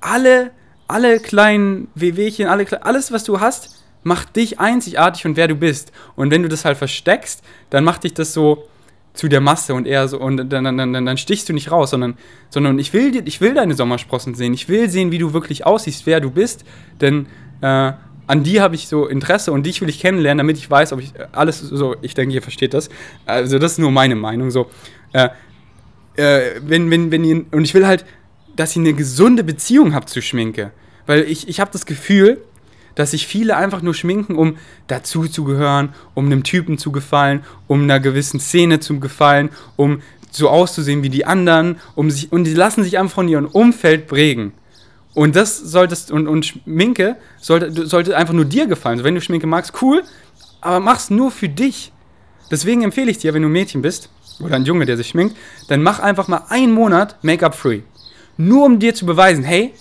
[0.03, 0.51] alle,
[0.89, 5.93] alle kleinen Wehwehchen, alle, alles, was du hast, macht dich einzigartig und wer du bist.
[6.15, 8.69] Und wenn du das halt versteckst, dann macht dich das so
[9.15, 11.91] zu der Masse und eher so, und dann, dann, dann, dann stichst du nicht raus,
[11.91, 12.19] sondern,
[12.51, 14.53] sondern ich, will, ich will deine Sommersprossen sehen.
[14.55, 16.65] Ich will sehen, wie du wirklich aussiehst, wer du bist,
[17.01, 17.27] denn
[17.63, 17.93] äh,
[18.27, 21.01] an die habe ich so Interesse und dich will ich kennenlernen, damit ich weiß, ob
[21.01, 22.91] ich alles so, ich denke, ihr versteht das.
[23.25, 24.51] Also, das ist nur meine Meinung.
[24.51, 24.69] So,
[25.13, 25.29] äh,
[26.17, 28.05] äh, wenn, wenn, wenn ihr, und ich will halt,
[28.57, 30.73] dass ihr eine gesunde Beziehung habt zu Schminke.
[31.07, 32.43] Weil ich, ich habe das Gefühl,
[32.97, 34.57] dass sich viele einfach nur schminken, um
[34.89, 40.01] dazu zu gehören, um einem Typen zu gefallen, um einer gewissen Szene zu gefallen, um
[40.33, 44.09] so auszusehen wie die anderen, um sich, und die lassen sich einfach von ihrem Umfeld
[44.09, 44.53] prägen.
[45.15, 49.03] Und das solltest, und, und Schminke sollte, sollte einfach nur dir gefallen.
[49.05, 50.03] Wenn du Schminke magst, cool,
[50.61, 51.93] aber mach's nur für dich.
[52.51, 55.37] Deswegen empfehle ich dir, wenn du ein Mädchen bist, oder ein Junge, der sich schminkt,
[55.69, 57.83] dann mach einfach mal einen Monat Make-up-free.
[58.37, 59.73] Nur um dir zu beweisen, hey,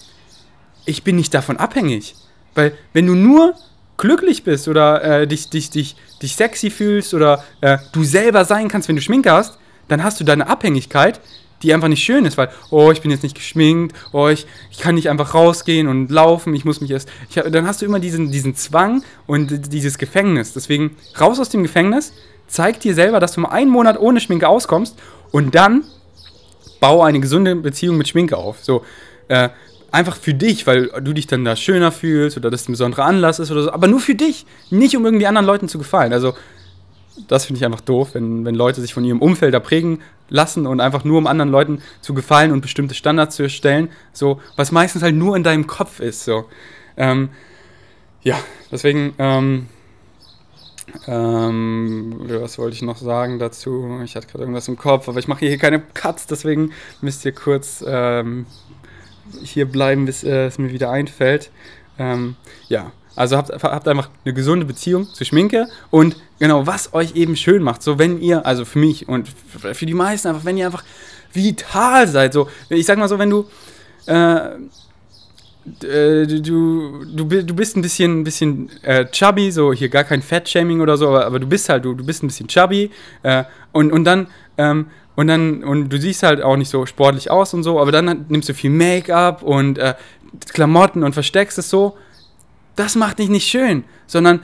[0.85, 2.15] ich bin nicht davon abhängig.
[2.55, 3.53] Weil wenn du nur
[3.97, 8.67] glücklich bist oder äh, dich, dich, dich, dich sexy fühlst oder äh, du selber sein
[8.67, 11.21] kannst, wenn du Schminke hast, dann hast du deine Abhängigkeit
[11.61, 14.77] die einfach nicht schön ist, weil, oh, ich bin jetzt nicht geschminkt, oh, ich, ich
[14.77, 17.09] kann nicht einfach rausgehen und laufen, ich muss mich erst.
[17.29, 20.53] Ich, dann hast du immer diesen, diesen Zwang und dieses Gefängnis.
[20.53, 22.13] Deswegen raus aus dem Gefängnis,
[22.47, 24.95] zeig dir selber, dass du mal einen Monat ohne Schminke auskommst
[25.31, 25.85] und dann
[26.79, 28.63] baue eine gesunde Beziehung mit Schminke auf.
[28.63, 28.83] So,
[29.27, 29.49] äh,
[29.95, 33.39] einfach für dich, weil du dich dann da schöner fühlst oder das ein besonderer Anlass
[33.39, 36.13] ist oder so, aber nur für dich, nicht um irgendwie anderen Leuten zu gefallen.
[36.13, 36.33] Also
[37.27, 40.67] das finde ich einfach doof, wenn, wenn Leute sich von ihrem Umfeld da prägen lassen
[40.67, 44.71] und einfach nur um anderen Leuten zu gefallen und bestimmte Standards zu erstellen, so, was
[44.71, 46.45] meistens halt nur in deinem Kopf ist, so.
[46.97, 47.29] Ähm,
[48.21, 48.37] ja,
[48.71, 49.67] deswegen, ähm,
[51.07, 53.99] ähm, was wollte ich noch sagen dazu?
[54.03, 56.71] Ich hatte gerade irgendwas im Kopf, aber ich mache hier keine Cuts, deswegen
[57.01, 58.45] müsst ihr kurz ähm,
[59.43, 61.51] hier bleiben, bis äh, es mir wieder einfällt.
[61.97, 62.35] Ähm,
[62.67, 67.35] ja, also habt, habt einfach eine gesunde Beziehung zu Schminke und genau, was euch eben
[67.35, 67.81] schön macht.
[67.81, 70.83] So, wenn ihr, also für mich und für die meisten einfach, wenn ihr einfach
[71.31, 72.33] vital seid.
[72.33, 73.45] So, ich sag mal so, wenn du,
[74.07, 74.55] äh,
[75.83, 80.21] äh du, du, du bist ein bisschen, ein bisschen äh, chubby, so hier gar kein
[80.21, 82.91] Fat-Shaming oder so, aber, aber, du bist halt, du, du bist ein bisschen chubby
[83.23, 84.27] äh, und, und dann,
[84.57, 87.91] ähm, und dann, und du siehst halt auch nicht so sportlich aus und so, aber
[87.91, 89.95] dann nimmst du viel Make-up und äh,
[90.53, 91.97] Klamotten und versteckst es so.
[92.75, 94.41] Das macht dich nicht schön, sondern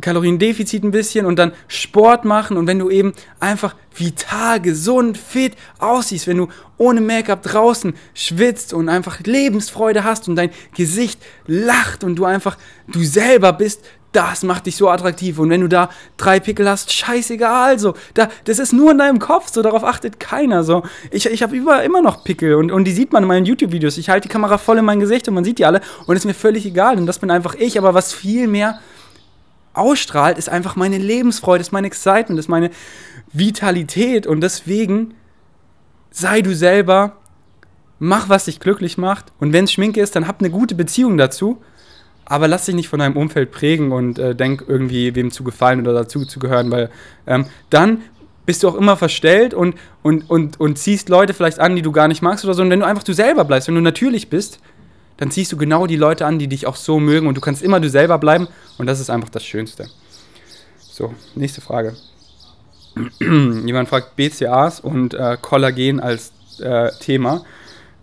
[0.00, 5.54] Kaloriendefizit ein bisschen und dann Sport machen und wenn du eben einfach vital, gesund, fit
[5.78, 6.48] aussiehst, wenn du
[6.78, 12.56] ohne Make-up draußen schwitzt und einfach Lebensfreude hast und dein Gesicht lacht und du einfach
[12.88, 13.84] du selber bist,
[14.14, 15.38] das macht dich so attraktiv.
[15.38, 17.78] Und wenn du da drei Pickel hast, scheißegal.
[17.78, 19.52] So, da, das ist nur in deinem Kopf.
[19.52, 20.62] So, darauf achtet keiner.
[20.62, 23.98] So, ich, ich habe immer noch Pickel und, und die sieht man in meinen YouTube-Videos.
[23.98, 25.80] Ich halte die Kamera voll in mein Gesicht und man sieht die alle.
[26.06, 26.96] Und ist mir völlig egal.
[26.96, 27.76] Und das bin einfach ich.
[27.76, 28.78] Aber was viel mehr
[29.74, 32.70] ausstrahlt, ist einfach meine Lebensfreude, ist mein Excitement, ist meine
[33.32, 34.26] Vitalität.
[34.26, 35.14] Und deswegen
[36.10, 37.16] sei du selber.
[38.00, 39.32] Mach, was dich glücklich macht.
[39.40, 41.62] Und wenn es Schminke ist, dann hab eine gute Beziehung dazu
[42.24, 45.80] aber lass dich nicht von deinem Umfeld prägen und äh, denk irgendwie, wem zu gefallen
[45.80, 46.90] oder dazu zu gehören, weil
[47.26, 48.02] ähm, dann
[48.46, 51.92] bist du auch immer verstellt und, und, und, und ziehst Leute vielleicht an, die du
[51.92, 52.62] gar nicht magst oder so.
[52.62, 54.58] Und wenn du einfach du selber bleibst, wenn du natürlich bist,
[55.16, 57.62] dann ziehst du genau die Leute an, die dich auch so mögen und du kannst
[57.62, 58.48] immer du selber bleiben
[58.78, 59.88] und das ist einfach das Schönste.
[60.78, 61.94] So, nächste Frage.
[63.20, 67.44] Jemand fragt BCAs und äh, Kollagen als äh, Thema.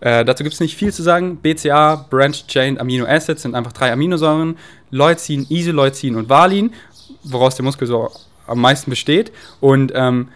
[0.02, 1.36] Äh, dazu gibt es nicht viel zu sagen.
[1.36, 4.56] BCA, Branched Chain Amino Acids, sind einfach drei Aminosäuren.
[4.90, 6.72] Leucin, Isoleucin und Valin,
[7.22, 8.10] woraus der Muskel so
[8.48, 9.30] am meisten besteht.
[9.60, 10.28] Und ähm,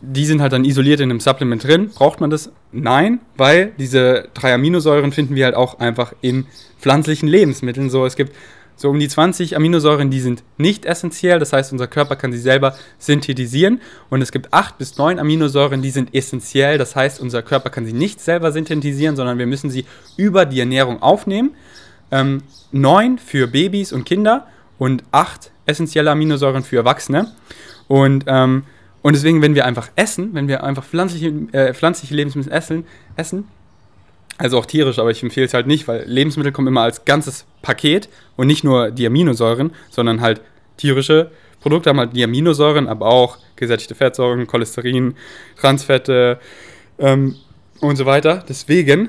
[0.00, 1.90] die sind halt dann isoliert in einem Supplement drin.
[1.90, 2.50] Braucht man das?
[2.72, 6.46] Nein, weil diese drei Aminosäuren finden wir halt auch einfach in
[6.80, 7.90] pflanzlichen Lebensmitteln.
[7.90, 8.34] So, es gibt
[8.76, 12.38] so um die 20 Aminosäuren, die sind nicht essentiell, das heißt, unser Körper kann sie
[12.38, 13.80] selber synthetisieren.
[14.10, 17.86] Und es gibt 8 bis 9 Aminosäuren, die sind essentiell, das heißt, unser Körper kann
[17.86, 19.84] sie nicht selber synthetisieren, sondern wir müssen sie
[20.16, 21.54] über die Ernährung aufnehmen.
[22.10, 24.46] Ähm, 9 für Babys und Kinder
[24.78, 27.32] und 8 essentielle Aminosäuren für Erwachsene.
[27.86, 28.64] Und, ähm,
[29.02, 33.46] und deswegen, wenn wir einfach essen, wenn wir einfach pflanzliche, äh, pflanzliche Lebensmittel essen, essen
[34.38, 37.46] also auch tierisch, aber ich empfehle es halt nicht, weil Lebensmittel kommen immer als ganzes
[37.62, 40.40] Paket und nicht nur die Aminosäuren, sondern halt
[40.76, 41.30] tierische
[41.60, 45.14] Produkte haben halt die Aminosäuren, aber auch gesättigte Fettsäuren, Cholesterin,
[45.58, 46.38] Transfette
[46.98, 47.36] ähm,
[47.80, 48.44] und so weiter.
[48.46, 49.08] Deswegen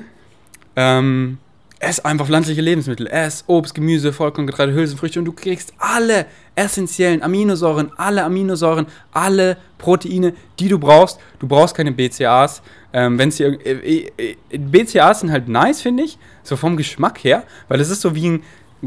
[0.74, 1.36] ähm,
[1.80, 3.06] ess einfach pflanzliche Lebensmittel.
[3.08, 6.24] Ess Obst, Gemüse, Vollkorngetreide, Hülsenfrüchte und du kriegst alle
[6.54, 11.18] essentiellen Aminosäuren, alle Aminosäuren, alle Proteine, die du brauchst.
[11.38, 12.62] Du brauchst keine BCAAs.
[12.96, 17.42] Ähm, wenn's hier, äh, äh, BCAAs sind halt nice, finde ich, so vom Geschmack her,
[17.68, 18.42] weil es ist so wie ein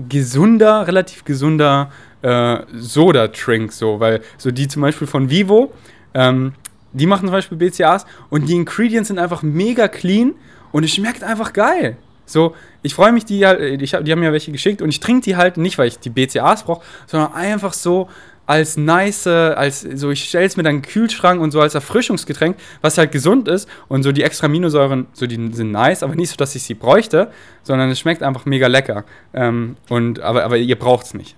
[0.10, 1.92] gesunder, relativ gesunder
[2.24, 5.72] äh, Soda-Trink, so, weil so die zum Beispiel von Vivo,
[6.16, 6.54] ähm,
[6.92, 10.34] die machen zum Beispiel BCAAs und die Ingredients sind einfach mega clean
[10.72, 11.96] und es schmeckt einfach geil.
[12.26, 15.22] So, ich freue mich, die, halt, ich, die haben mir welche geschickt und ich trinke
[15.22, 18.10] die halt nicht, weil ich die BCAAs brauche, sondern einfach so
[18.50, 21.76] als nice, als so, ich stelle es mir dann in den Kühlschrank und so als
[21.76, 26.16] Erfrischungsgetränk, was halt gesund ist und so die extra Aminosäuren, so die sind nice, aber
[26.16, 27.32] nicht so, dass ich sie bräuchte,
[27.62, 29.06] sondern es schmeckt einfach mega lecker.
[29.36, 31.36] Ähm, und, aber, aber ihr braucht es nicht.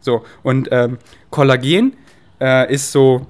[0.00, 0.96] So, und ähm,
[1.28, 1.92] Kollagen
[2.40, 3.26] äh, ist so,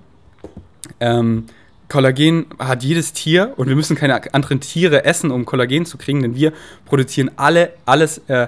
[1.01, 1.47] ähm,
[1.89, 6.23] Kollagen hat jedes Tier und wir müssen keine anderen Tiere essen, um Kollagen zu kriegen,
[6.23, 6.53] denn wir
[6.85, 8.47] produzieren alle, alles äh,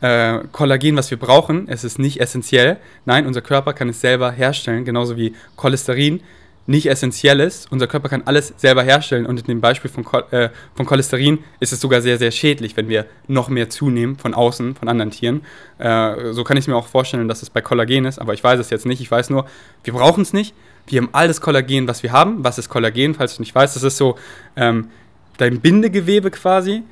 [0.00, 1.68] äh, Kollagen, was wir brauchen.
[1.68, 2.78] Es ist nicht essentiell.
[3.04, 6.20] Nein, unser Körper kann es selber herstellen, genauso wie Cholesterin
[6.66, 7.72] nicht essentiell ist.
[7.72, 11.72] Unser Körper kann alles selber herstellen und in dem Beispiel von, äh, von Cholesterin ist
[11.72, 15.42] es sogar sehr, sehr schädlich, wenn wir noch mehr zunehmen von außen, von anderen Tieren.
[15.78, 18.60] Äh, so kann ich mir auch vorstellen, dass es bei Kollagen ist, aber ich weiß
[18.60, 19.00] es jetzt nicht.
[19.00, 19.46] Ich weiß nur,
[19.82, 20.54] wir brauchen es nicht
[20.92, 22.44] wir haben all das Kollagen, was wir haben.
[22.44, 23.76] Was ist Kollagen, falls du nicht weißt?
[23.76, 24.16] Das ist so
[24.56, 24.88] ähm,
[25.36, 26.82] dein Bindegewebe quasi.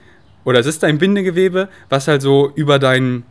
[0.47, 3.25] Oder es ist dein Bindegewebe, was halt so über dein,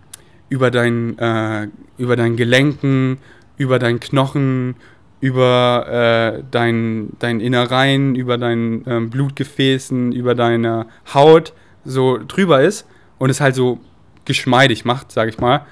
[0.50, 3.20] über dein, äh, über deinen Gelenken,
[3.56, 4.76] über deinen Knochen,
[5.22, 11.54] über äh, dein, dein Innereien, über deinen ähm, Blutgefäßen, über deine Haut
[11.86, 12.86] so drüber ist
[13.18, 13.80] und es halt so
[14.26, 15.66] geschmeidig macht, sag ich mal.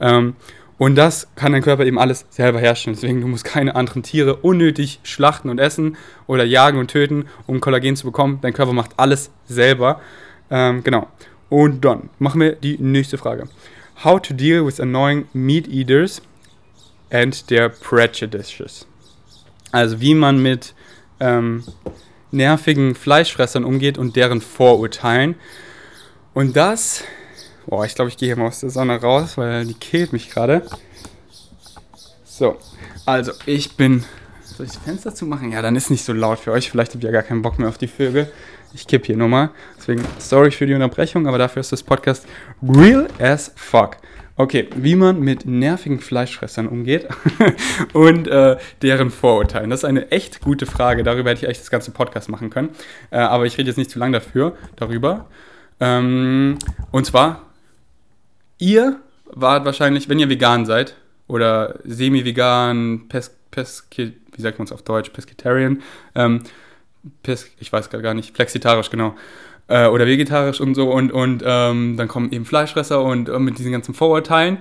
[0.00, 0.34] Ähm,
[0.78, 2.96] und das kann dein Körper eben alles selber herstellen.
[3.00, 5.96] Deswegen, du musst keine anderen Tiere unnötig schlachten und essen
[6.26, 8.40] oder jagen und töten, um Kollagen zu bekommen.
[8.42, 10.00] Dein Körper macht alles selber.
[10.50, 11.08] Ähm, genau.
[11.48, 13.48] Und dann machen wir die nächste Frage.
[14.04, 16.22] How to deal with annoying meat eaters
[17.10, 18.86] and their prejudices.
[19.72, 20.74] Also wie man mit
[21.20, 21.64] ähm,
[22.30, 25.34] nervigen Fleischfressern umgeht und deren Vorurteilen.
[26.34, 27.04] Und das
[27.68, 30.30] Boah, ich glaube, ich gehe hier mal aus der Sonne raus, weil die killt mich
[30.30, 30.62] gerade.
[32.24, 32.56] So,
[33.04, 34.04] also ich bin.
[34.42, 35.52] Soll ich das Fenster zumachen?
[35.52, 36.70] Ja, dann ist nicht so laut für euch.
[36.70, 38.32] Vielleicht habt ihr ja gar keinen Bock mehr auf die Vögel.
[38.72, 39.50] Ich kipp hier nochmal.
[39.88, 42.26] Deswegen sorry für die Unterbrechung, aber dafür ist das Podcast
[42.62, 43.96] real as fuck.
[44.36, 47.08] Okay, wie man mit nervigen Fleischfressern umgeht
[47.94, 49.70] und äh, deren Vorurteilen.
[49.70, 51.04] Das ist eine echt gute Frage.
[51.04, 52.68] Darüber hätte ich echt das ganze Podcast machen können.
[53.10, 55.26] Äh, aber ich rede jetzt nicht zu lange dafür, darüber.
[55.80, 56.58] Ähm,
[56.90, 57.46] und zwar
[58.58, 60.96] Ihr wart wahrscheinlich, wenn ihr vegan seid
[61.28, 65.82] oder semi-vegan, pes, pes, wie sagt man es auf Deutsch, Pescatarian,
[66.14, 66.42] ähm,
[67.22, 69.14] pes, ich weiß gar nicht, flexitarisch, genau,
[69.68, 73.58] äh, oder vegetarisch und so und, und ähm, dann kommen eben Fleischfresser und äh, mit
[73.58, 74.58] diesen ganzen Vorurteilen.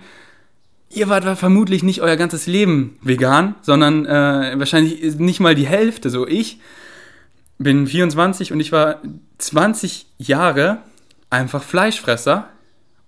[0.89, 6.09] Ihr wart vermutlich nicht euer ganzes Leben vegan, sondern äh, wahrscheinlich nicht mal die Hälfte.
[6.09, 6.59] So, ich
[7.57, 9.01] bin 24 und ich war
[9.37, 10.79] 20 Jahre
[11.29, 12.47] einfach Fleischfresser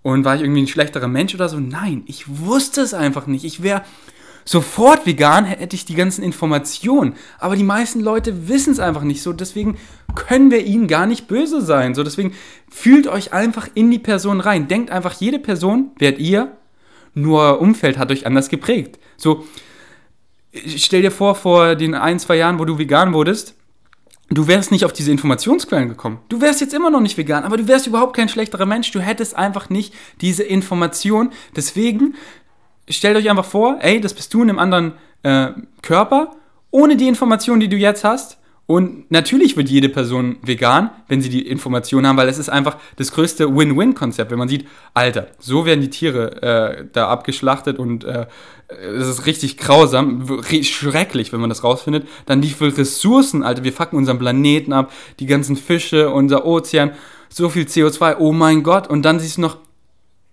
[0.02, 1.60] und war ich irgendwie ein schlechterer Mensch oder so?
[1.60, 3.46] Nein, ich wusste es einfach nicht.
[3.46, 3.84] Ich wäre
[4.50, 7.14] sofort vegan, hätte ich die ganzen Informationen.
[7.38, 9.32] Aber die meisten Leute wissen es einfach nicht so.
[9.32, 9.78] Deswegen
[10.16, 11.94] können wir ihnen gar nicht böse sein.
[11.94, 12.34] So, deswegen
[12.68, 14.68] fühlt euch einfach in die Person rein.
[14.68, 16.58] Denkt einfach, jede Person werdet ihr,
[17.14, 18.98] nur Umfeld hat euch anders geprägt.
[19.18, 19.46] So,
[20.78, 23.54] stell dir vor, vor den ein, zwei Jahren, wo du vegan wurdest,
[24.32, 26.22] du wärst nicht auf diese Informationsquellen gekommen.
[26.28, 28.90] Du wärst jetzt immer noch nicht vegan, aber du wärst überhaupt kein schlechterer Mensch.
[28.90, 31.30] Du hättest einfach nicht diese Information.
[31.56, 32.16] Deswegen
[32.90, 35.50] stellt euch einfach vor, ey, das bist du in einem anderen äh,
[35.82, 36.32] Körper,
[36.72, 38.38] ohne die Information, die du jetzt hast.
[38.66, 42.78] Und natürlich wird jede Person vegan, wenn sie die Information haben, weil es ist einfach
[42.98, 48.04] das größte Win-Win-Konzept, wenn man sieht, Alter, so werden die Tiere äh, da abgeschlachtet und
[48.04, 48.28] äh,
[48.68, 52.08] es ist richtig grausam, schrecklich, wenn man das rausfindet.
[52.28, 56.92] Dann wie viele Ressourcen, Alter, wir fucken unseren Planeten ab, die ganzen Fische, unser Ozean,
[57.28, 58.88] so viel CO2, oh mein Gott.
[58.88, 59.58] Und dann siehst du noch,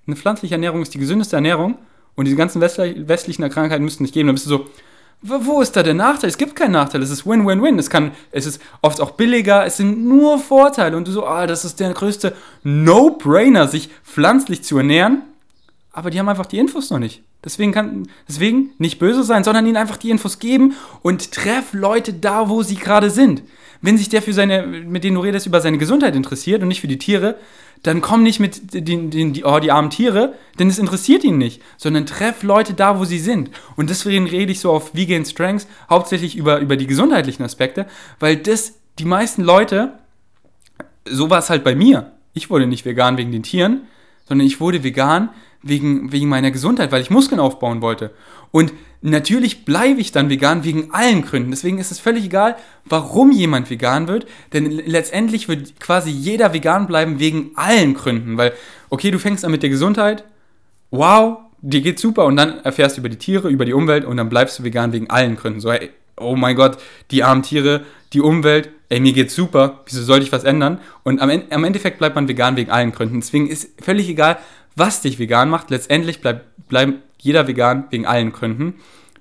[0.07, 1.79] eine pflanzliche Ernährung ist die gesündeste Ernährung
[2.17, 4.27] und diese ganzen westlichen Krankheiten müssten nicht geben.
[4.29, 4.67] Dann bist du so,
[5.23, 6.29] wo ist da der Nachteil?
[6.29, 7.03] Es gibt keinen Nachteil.
[7.03, 7.79] Es ist Win-Win-Win.
[7.79, 7.89] Es,
[8.33, 9.65] es ist oft auch billiger.
[9.65, 10.97] Es sind nur Vorteile.
[10.97, 15.23] Und du so, ah, das ist der größte No-Brainer, sich pflanzlich zu ernähren.
[15.93, 17.23] Aber die haben einfach die Infos noch nicht.
[17.45, 22.13] Deswegen, kann, deswegen nicht böse sein, sondern ihnen einfach die Infos geben und treff Leute
[22.13, 23.43] da, wo sie gerade sind.
[23.81, 26.81] Wenn sich der für seine, mit denen du redest, über seine Gesundheit interessiert und nicht
[26.81, 27.37] für die Tiere,
[27.83, 31.39] dann komm nicht mit den, den die, oh, die armen Tiere, denn es interessiert ihn
[31.39, 33.51] nicht, sondern treff Leute da, wo sie sind.
[33.77, 37.87] Und deswegen rede ich so auf Vegan Strengths hauptsächlich über, über die gesundheitlichen Aspekte,
[38.19, 39.99] weil das die meisten Leute,
[41.05, 42.13] so war es halt bei mir.
[42.33, 43.83] Ich wurde nicht vegan wegen den Tieren,
[44.27, 45.31] sondern ich wurde vegan
[45.63, 48.13] wegen, wegen meiner Gesundheit, weil ich Muskeln aufbauen wollte.
[48.51, 51.51] Und natürlich bleibe ich dann vegan wegen allen Gründen.
[51.51, 56.87] Deswegen ist es völlig egal, warum jemand vegan wird, denn letztendlich wird quasi jeder vegan
[56.87, 58.37] bleiben wegen allen Gründen.
[58.37, 58.53] Weil,
[58.91, 60.25] okay, du fängst an mit der Gesundheit,
[60.91, 64.17] wow, dir geht's super und dann erfährst du über die Tiere, über die Umwelt und
[64.17, 65.61] dann bleibst du vegan wegen allen Gründen.
[65.61, 66.79] So, hey, oh mein Gott,
[67.11, 70.81] die armen Tiere, die Umwelt, ey, mir geht's super, wieso sollte ich was ändern?
[71.03, 73.21] Und am, am Endeffekt bleibt man vegan wegen allen Gründen.
[73.21, 74.39] Deswegen ist völlig egal,
[74.77, 75.71] was dich vegan macht.
[75.71, 78.75] Letztendlich bleibt bleib jeder vegan wegen allen Gründen.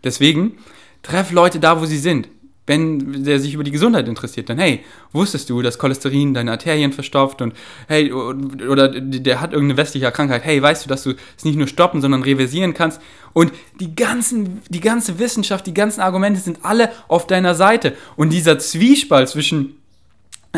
[0.03, 0.57] Deswegen
[1.01, 2.29] treff Leute da, wo sie sind.
[2.67, 6.93] Wenn der sich über die Gesundheit interessiert, dann hey, wusstest du, dass Cholesterin deine Arterien
[6.93, 7.53] verstopft und
[7.87, 11.67] hey, oder der hat irgendeine westliche Krankheit, hey, weißt du, dass du es nicht nur
[11.67, 12.99] stoppen, sondern reversieren kannst?
[13.33, 17.95] Und die, ganzen, die ganze Wissenschaft, die ganzen Argumente sind alle auf deiner Seite.
[18.15, 19.77] Und dieser Zwiespalt zwischen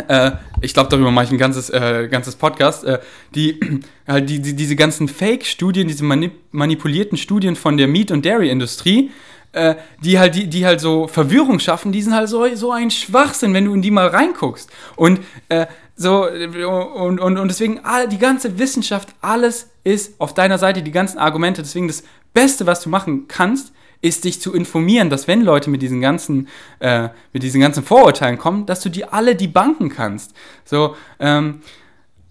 [0.07, 0.31] äh,
[0.61, 2.99] ich glaube, darüber mache ich ein ganzes, äh, ganzes Podcast, äh,
[3.35, 3.59] die,
[4.07, 9.11] halt die, die, diese ganzen Fake-Studien, diese manip manipulierten Studien von der Meat- und Dairy-Industrie,
[9.53, 12.91] äh, die, halt, die, die halt so Verwirrung schaffen, die sind halt so, so ein
[12.91, 14.69] Schwachsinn, wenn du in die mal reinguckst.
[14.95, 20.59] Und äh, so, und, und, und deswegen, all, die ganze Wissenschaft, alles ist auf deiner
[20.59, 21.63] Seite, die ganzen Argumente.
[21.63, 25.81] Deswegen das Beste, was du machen kannst, ist dich zu informieren, dass wenn Leute mit
[25.81, 26.47] diesen ganzen,
[26.79, 30.33] äh, mit diesen ganzen Vorurteilen kommen, dass du die alle die banken kannst.
[30.65, 31.61] So, ähm,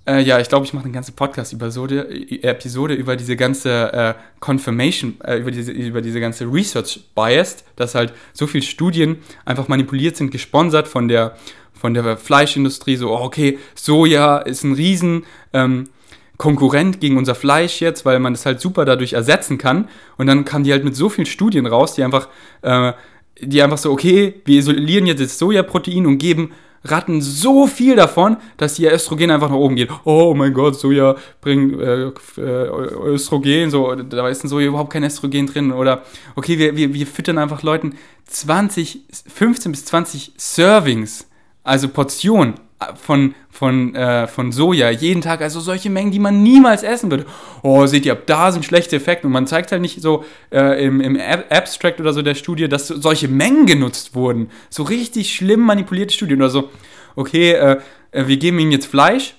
[0.07, 2.09] äh, ja, ich glaube, ich mache eine ganze Podcast-Episode
[2.43, 7.97] Episode über diese ganze äh, Confirmation, äh, über, diese, über diese ganze Research Bias, dass
[7.97, 11.37] halt so viele Studien einfach manipuliert sind, gesponsert von der,
[11.73, 15.89] von der Fleischindustrie, so, oh, okay, Soja ist ein riesen ähm,
[16.37, 19.89] Konkurrent gegen unser Fleisch jetzt, weil man das halt super dadurch ersetzen kann.
[20.17, 22.29] Und dann kamen die halt mit so vielen Studien raus, die einfach,
[22.63, 22.93] äh,
[23.41, 26.53] die einfach so, okay, wir isolieren jetzt das Sojaprotein und geben
[26.85, 29.91] Ratten so viel davon, dass ihr Östrogen einfach nach oben geht.
[30.05, 32.69] Oh mein Gott, Soja bringt äh, äh,
[33.07, 35.73] Östrogen, so, da ist in Soja überhaupt kein Östrogen drin.
[35.73, 36.03] Oder
[36.37, 37.95] okay, wir, wir, wir füttern einfach Leuten
[38.27, 41.29] 20, 15 bis 20 Servings,
[41.65, 42.55] also Portionen
[42.95, 47.25] von, von, äh, von Soja jeden Tag, also solche Mengen, die man niemals essen würde.
[47.63, 49.27] Oh, seht ihr, da sind schlechte Effekte.
[49.27, 51.19] Und man zeigt halt nicht so äh, im, im
[51.51, 54.51] Abstract oder so der Studie, dass solche Mengen genutzt wurden.
[54.69, 56.71] So richtig schlimm manipulierte Studien oder so.
[57.15, 57.79] Okay, äh,
[58.13, 59.35] äh wir geben ihnen jetzt Fleisch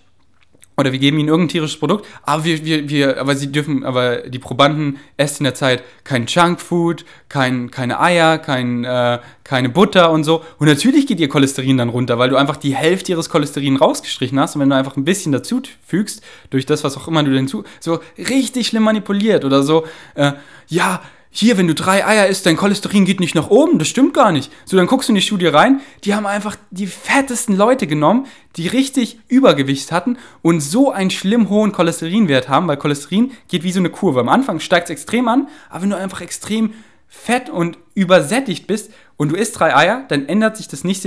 [0.79, 4.17] oder wir geben ihnen irgendein tierisches Produkt, aber wir, wir, wir, aber sie dürfen, aber
[4.29, 10.11] die Probanden essen in der Zeit kein Junkfood, kein, keine Eier, kein, äh, keine Butter
[10.11, 10.43] und so.
[10.59, 14.39] Und natürlich geht ihr Cholesterin dann runter, weil du einfach die Hälfte ihres Cholesterin rausgestrichen
[14.39, 16.21] hast und wenn du einfach ein bisschen dazu fügst,
[16.51, 20.33] durch das, was auch immer du hinzu, so richtig schlimm manipuliert oder so, äh,
[20.67, 23.79] ja, hier, wenn du drei Eier isst, dein Cholesterin geht nicht nach oben.
[23.79, 24.51] Das stimmt gar nicht.
[24.65, 25.81] So, dann guckst du in die Studie rein.
[26.03, 28.25] Die haben einfach die fettesten Leute genommen,
[28.55, 33.71] die richtig Übergewicht hatten und so einen schlimm hohen Cholesterinwert haben, weil Cholesterin geht wie
[33.71, 34.19] so eine Kurve.
[34.19, 36.73] Am Anfang steigt es extrem an, aber wenn du einfach extrem
[37.07, 41.01] fett und übersättigt bist und du isst drei Eier, dann ändert sich das nicht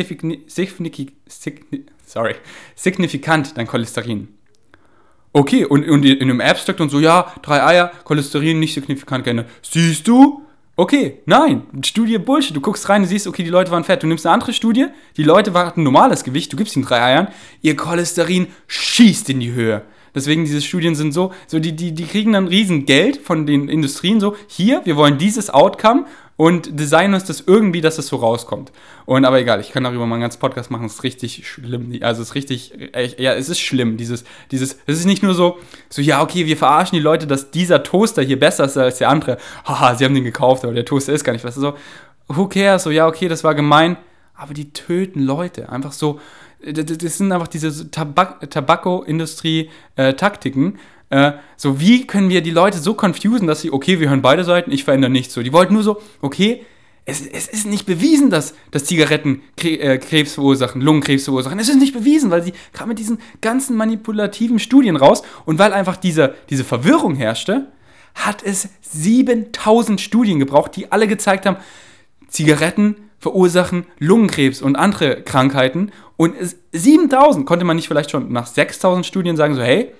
[2.77, 4.29] signifikant, dein Cholesterin.
[5.33, 9.49] Okay, und, und in einem Abstract und so, ja, drei Eier, Cholesterin nicht signifikant geändert.
[9.63, 10.43] Siehst du?
[10.75, 12.57] Okay, nein, Studie Bullshit.
[12.57, 14.03] Du guckst rein und siehst, okay, die Leute waren fett.
[14.03, 17.29] Du nimmst eine andere Studie, die Leute hatten normales Gewicht, du gibst ihnen drei Eiern,
[17.61, 19.83] ihr Cholesterin schießt in die Höhe.
[20.15, 23.69] Deswegen diese Studien sind so, so die, die, die kriegen dann riesen Geld von den
[23.69, 26.07] Industrien so, hier, wir wollen dieses Outcome
[26.41, 28.73] und designen uns das irgendwie, dass es so rauskommt.
[29.05, 31.99] Und aber egal, ich kann darüber mal einen ganzen Podcast machen, es ist richtig schlimm.
[32.01, 32.73] Also es ist richtig,
[33.19, 33.99] ja, es ist schlimm.
[33.99, 35.59] Dieses, dieses, es ist nicht nur so,
[35.91, 39.11] so, ja, okay, wir verarschen die Leute, dass dieser Toaster hier besser ist als der
[39.11, 39.37] andere.
[39.67, 41.75] Haha, sie haben den gekauft, aber der Toaster ist gar nicht, du, so,
[42.27, 43.99] who cares, so, ja, okay, das war gemein,
[44.35, 45.69] aber die töten Leute.
[45.69, 46.21] Einfach so,
[46.63, 50.79] das sind einfach diese Tabak Tabako-Industrie-Taktiken,
[51.11, 54.23] äh, äh, so, wie können wir die Leute so confusen, dass sie, okay, wir hören
[54.23, 55.35] beide Seiten, ich verändere nichts.
[55.35, 56.65] So, die wollten nur so, okay,
[57.05, 61.59] es, es ist nicht bewiesen, dass, dass Zigaretten äh, Krebs verursachen, Lungenkrebs verursachen.
[61.59, 65.73] Es ist nicht bewiesen, weil sie kamen mit diesen ganzen manipulativen Studien raus und weil
[65.73, 67.67] einfach diese, diese Verwirrung herrschte,
[68.15, 71.57] hat es 7000 Studien gebraucht, die alle gezeigt haben,
[72.29, 75.91] Zigaretten verursachen Lungenkrebs und andere Krankheiten.
[76.21, 76.35] Und
[76.73, 79.91] 7000 konnte man nicht vielleicht schon nach 6000 Studien sagen, so hey,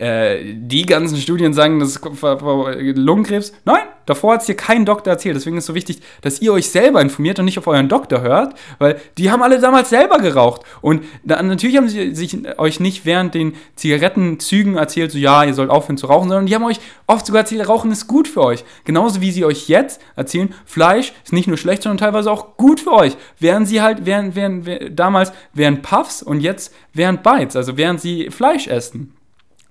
[0.00, 3.52] äh, die ganzen Studien sagen, das ist Lungenkrebs.
[3.66, 5.36] Nein, davor hat es dir kein Doktor erzählt.
[5.36, 8.22] Deswegen ist es so wichtig, dass ihr euch selber informiert und nicht auf euren Doktor
[8.22, 10.62] hört, weil die haben alle damals selber geraucht.
[10.80, 15.52] Und da, natürlich haben sie sich euch nicht während den Zigarettenzügen erzählt, so ja, ihr
[15.52, 18.42] sollt aufhören zu rauchen, sondern die haben euch oft sogar erzählt, Rauchen ist gut für
[18.42, 18.64] euch.
[18.84, 22.80] Genauso wie sie euch jetzt erzählen, Fleisch ist nicht nur schlecht, sondern teilweise auch gut
[22.80, 23.18] für euch.
[23.38, 28.00] Während sie halt, während, während, während damals während Puffs und jetzt während Bites, also während
[28.00, 29.14] sie Fleisch essen.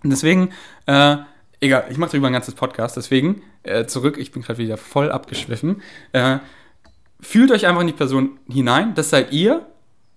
[0.04, 0.50] Und deswegen,
[0.86, 1.18] äh,
[1.60, 5.12] egal, ich mache darüber ein ganzes Podcast, deswegen äh, zurück, ich bin gerade wieder voll
[5.12, 5.82] abgeschwiffen.
[6.14, 6.40] Äh,
[7.20, 9.66] fühlt euch einfach in die Person hinein, das seid ihr,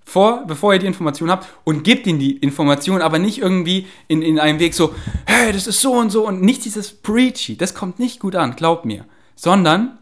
[0.05, 4.22] vor, bevor ihr die Information habt und gebt ihnen die Information, aber nicht irgendwie in,
[4.22, 4.95] in einem Weg so,
[5.26, 8.57] hey, das ist so und so und nicht dieses Preachy, das kommt nicht gut an,
[8.57, 9.05] glaub mir,
[9.37, 9.99] sondern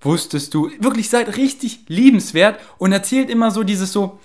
[0.00, 4.18] wusstest du, wirklich seid richtig liebenswert und erzählt immer so dieses so,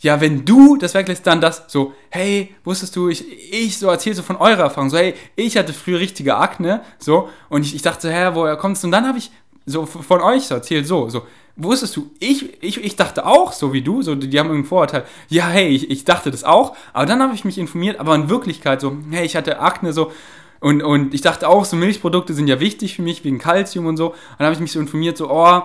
[0.00, 1.64] ja, wenn du das wirklich dann das.
[1.68, 5.56] So, hey, wusstest du, ich, ich so erzähle so von eurer Erfahrung, so, hey, ich
[5.56, 8.86] hatte früher richtige Akne, so, und ich, ich dachte so, hä, woher kommst du?
[8.86, 9.30] Und dann habe ich
[9.66, 11.22] so von euch so erzählt, so, so,
[11.56, 15.04] wusstest du, ich, ich, ich dachte auch, so wie du, so, die haben irgendeinen Vorurteil,
[15.28, 18.28] ja, hey, ich, ich dachte das auch, aber dann habe ich mich informiert, aber in
[18.28, 20.12] Wirklichkeit so, hey, ich hatte Akne, so,
[20.60, 23.96] und, und ich dachte auch, so Milchprodukte sind ja wichtig für mich, wegen Kalzium und
[23.96, 25.62] so, und dann habe ich mich so informiert, so, oh,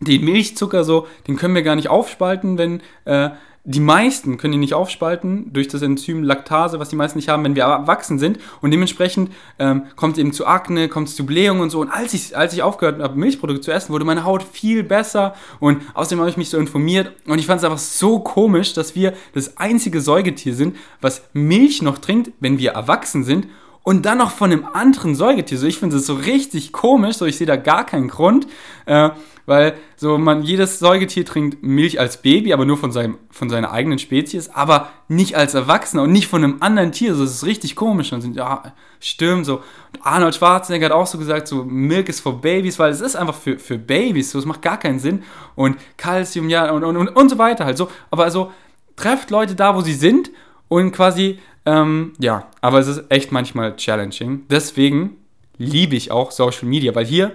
[0.00, 3.30] den Milchzucker so, den können wir gar nicht aufspalten, wenn äh,
[3.70, 7.44] die meisten können ihn nicht aufspalten durch das Enzym Laktase, was die meisten nicht haben,
[7.44, 8.38] wenn wir erwachsen sind.
[8.62, 11.80] Und dementsprechend ähm, kommt es eben zu Akne, kommt es zu Blähungen und so.
[11.80, 15.34] Und als ich, als ich aufgehört habe, Milchprodukte zu essen, wurde meine Haut viel besser.
[15.60, 17.12] Und außerdem habe ich mich so informiert.
[17.26, 21.82] Und ich fand es einfach so komisch, dass wir das einzige Säugetier sind, was Milch
[21.82, 23.48] noch trinkt, wenn wir erwachsen sind
[23.88, 25.56] und dann noch von einem anderen Säugetier.
[25.56, 28.46] So, ich finde das so richtig komisch, so ich sehe da gar keinen Grund,
[28.84, 29.08] äh,
[29.46, 33.72] weil so man jedes Säugetier trinkt Milch als Baby, aber nur von seinem von seiner
[33.72, 37.14] eigenen Spezies, aber nicht als Erwachsener und nicht von einem anderen Tier.
[37.14, 38.12] So, das ist richtig komisch.
[38.12, 39.54] Und ja stimmt so.
[39.54, 43.16] Und Arnold Schwarzenegger hat auch so gesagt, so Milk ist for Babies, weil es ist
[43.16, 44.32] einfach für, für Babys.
[44.32, 45.22] So, es macht gar keinen Sinn.
[45.54, 47.88] Und Calcium ja und und und, und so weiter halt so.
[48.10, 48.52] Aber also
[48.96, 50.30] trefft Leute da, wo sie sind
[50.68, 51.38] und quasi
[51.68, 54.46] ähm, ja, aber es ist echt manchmal challenging.
[54.48, 55.18] Deswegen
[55.58, 57.32] liebe ich auch Social Media, weil hier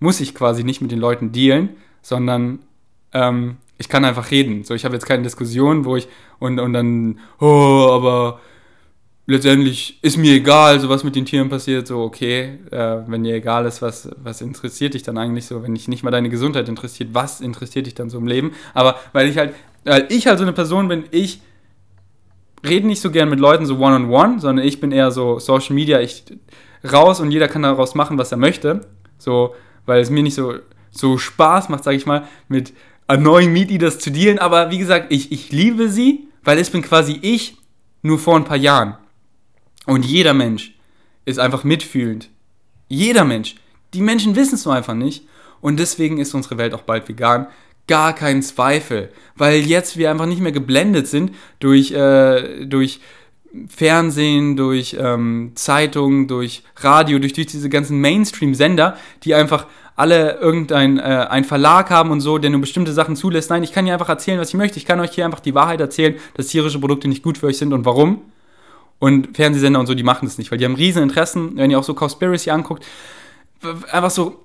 [0.00, 2.58] muss ich quasi nicht mit den Leuten dealen, sondern
[3.12, 4.64] ähm, ich kann einfach reden.
[4.64, 6.08] So, ich habe jetzt keine Diskussion, wo ich
[6.40, 8.40] und, und dann, oh, aber
[9.26, 13.36] letztendlich ist mir egal, so was mit den Tieren passiert, so okay, äh, wenn dir
[13.36, 16.68] egal ist, was, was interessiert dich dann eigentlich so, wenn dich nicht mal deine Gesundheit
[16.68, 18.50] interessiert, was interessiert dich dann so im Leben?
[18.74, 21.40] Aber weil ich halt, weil ich halt so eine Person bin, ich
[22.66, 25.38] rede nicht so gern mit Leuten so one-on-one, -on -one, sondern ich bin eher so
[25.38, 26.24] Social Media, ich
[26.90, 28.86] raus und jeder kann daraus machen, was er möchte.
[29.18, 29.54] So,
[29.86, 30.54] weil es mir nicht so,
[30.90, 32.72] so Spaß macht, sage ich mal, mit
[33.08, 34.38] neuen Meet-Eaters zu dealen.
[34.38, 37.56] Aber wie gesagt, ich, ich liebe sie, weil es bin quasi ich
[38.02, 38.96] nur vor ein paar Jahren.
[39.86, 40.74] Und jeder Mensch
[41.24, 42.28] ist einfach mitfühlend.
[42.88, 43.56] Jeder Mensch.
[43.94, 45.26] Die Menschen wissen es nur einfach nicht.
[45.60, 47.46] Und deswegen ist unsere Welt auch bald vegan
[47.88, 53.00] gar keinen Zweifel, weil jetzt wir einfach nicht mehr geblendet sind durch, äh, durch
[53.68, 59.66] Fernsehen, durch ähm, Zeitungen, durch Radio, durch, durch diese ganzen Mainstream-Sender, die einfach
[59.96, 63.50] alle irgendein äh, ein Verlag haben und so, der nur bestimmte Sachen zulässt.
[63.50, 64.78] Nein, ich kann hier einfach erzählen, was ich möchte.
[64.78, 67.58] Ich kann euch hier einfach die Wahrheit erzählen, dass tierische Produkte nicht gut für euch
[67.58, 68.22] sind und warum.
[69.00, 71.78] Und Fernsehsender und so, die machen das nicht, weil die haben riesen Interessen, wenn ihr
[71.78, 72.84] auch so Conspiracy anguckt,
[73.90, 74.44] einfach so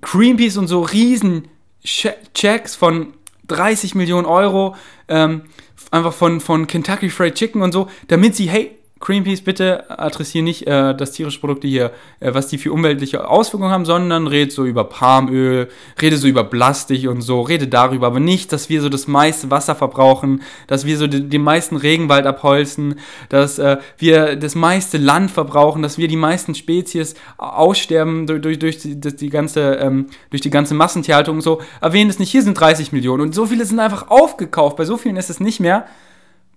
[0.00, 1.48] Greenpeace und so riesen
[1.84, 3.14] Checks von
[3.48, 4.76] 30 Millionen Euro,
[5.08, 5.42] ähm,
[5.90, 10.66] einfach von, von Kentucky Fried Chicken und so, damit sie, hey, Greenpeace, bitte adressiere nicht
[10.66, 11.90] äh, das tierische Produkte hier,
[12.20, 15.68] äh, was die für umweltliche Auswirkungen haben, sondern rede so über Palmöl,
[16.00, 19.50] rede so über Plastik und so, rede darüber, aber nicht, dass wir so das meiste
[19.50, 22.94] Wasser verbrauchen, dass wir so den, den meisten Regenwald abholzen,
[23.28, 28.58] dass äh, wir das meiste Land verbrauchen, dass wir die meisten Spezies aussterben durch, durch,
[28.60, 31.60] durch, die, die, ganze, ähm, durch die ganze Massentierhaltung und so.
[31.80, 34.96] Erwähnen es nicht, hier sind 30 Millionen und so viele sind einfach aufgekauft, bei so
[34.96, 35.86] vielen ist es nicht mehr.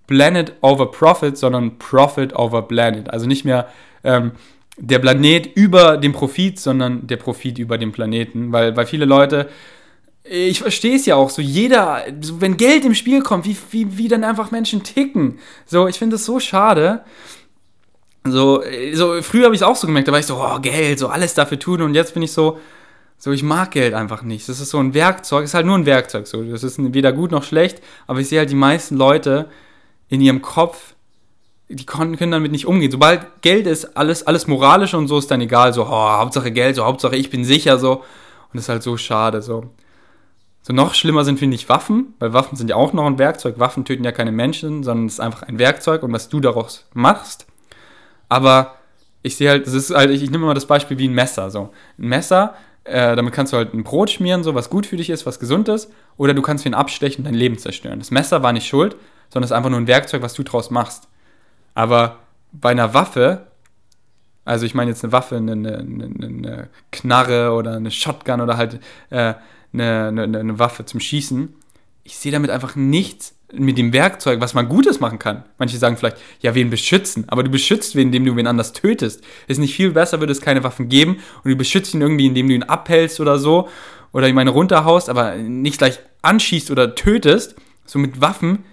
[0.07, 3.09] Planet over Profit, sondern Profit over Planet.
[3.09, 3.67] Also nicht mehr
[4.03, 4.31] ähm,
[4.77, 8.51] der Planet über den Profit, sondern der Profit über den Planeten.
[8.51, 9.49] Weil, weil viele Leute,
[10.23, 13.97] ich verstehe es ja auch so, jeder, so, wenn Geld im Spiel kommt, wie, wie,
[13.97, 15.39] wie dann einfach Menschen ticken.
[15.65, 17.03] So, ich finde es so schade.
[18.23, 20.97] So, so früher habe ich es auch so gemerkt, da war ich so, oh, Geld,
[20.97, 22.57] so alles dafür tun und jetzt bin ich so,
[23.17, 24.49] so, ich mag Geld einfach nicht.
[24.49, 26.27] Das ist so ein Werkzeug, ist halt nur ein Werkzeug.
[26.27, 26.43] So.
[26.43, 29.47] Das ist weder gut noch schlecht, aber ich sehe halt die meisten Leute,
[30.09, 30.95] in ihrem Kopf
[31.67, 32.91] die können damit nicht umgehen.
[32.91, 35.73] Sobald Geld ist, alles, alles moralische und so ist dann egal.
[35.73, 37.97] So, oh, Hauptsache Geld, so, Hauptsache ich bin sicher, so.
[37.97, 38.03] Und
[38.53, 39.65] das ist halt so schade, so.
[40.61, 43.59] So noch schlimmer sind, finde ich, Waffen, weil Waffen sind ja auch noch ein Werkzeug.
[43.59, 46.85] Waffen töten ja keine Menschen, sondern es ist einfach ein Werkzeug und was du daraus
[46.93, 47.45] machst.
[48.29, 48.75] Aber
[49.21, 51.49] ich sehe halt, das ist halt, ich, ich nehme mal das Beispiel wie ein Messer.
[51.49, 51.69] So.
[51.99, 55.09] Ein Messer, äh, damit kannst du halt ein Brot schmieren, so was gut für dich
[55.09, 57.99] ist, was gesund ist, oder du kannst ihn abstechen und dein Leben zerstören.
[57.99, 58.95] Das Messer war nicht schuld,
[59.29, 61.07] sondern es ist einfach nur ein Werkzeug, was du draus machst.
[61.73, 62.19] Aber
[62.51, 63.47] bei einer Waffe,
[64.45, 68.79] also ich meine jetzt eine Waffe, eine, eine, eine, Knarre oder eine Shotgun oder halt
[69.09, 69.33] äh,
[69.73, 71.53] eine, eine, Waffe zum Schießen,
[72.03, 75.43] ich sehe damit einfach nichts mit dem Werkzeug, was man Gutes machen kann.
[75.57, 77.25] Manche sagen vielleicht, ja, wen beschützen?
[77.27, 79.23] Aber du beschützt wen, indem du wen anders tötest.
[79.47, 82.47] Ist nicht viel besser, würde es keine Waffen geben und du beschützt ihn irgendwie, indem
[82.47, 83.69] du ihn abhältst oder so
[84.11, 87.55] oder ihm eine runterhaust, aber nicht gleich anschießt oder tötest.
[87.85, 88.63] So mit Waffen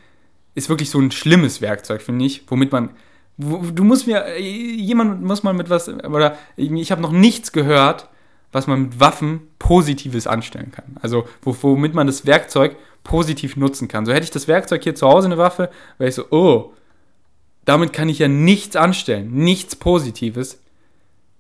[0.55, 2.91] ist wirklich so ein schlimmes Werkzeug, finde ich, womit man.
[3.39, 4.39] Du musst mir.
[4.39, 5.89] Jemand muss mal mit was.
[5.89, 8.09] Oder ich habe noch nichts gehört,
[8.53, 10.97] was man mit Waffen Positives anstellen kann.
[11.01, 14.07] Also womit man das Werkzeug positiv nutzen kann.
[14.07, 16.73] So hätte ich das Werkzeug hier zu Hause eine Waffe, wäre ich so, oh,
[17.65, 20.61] damit kann ich ja nichts anstellen, nichts Positives,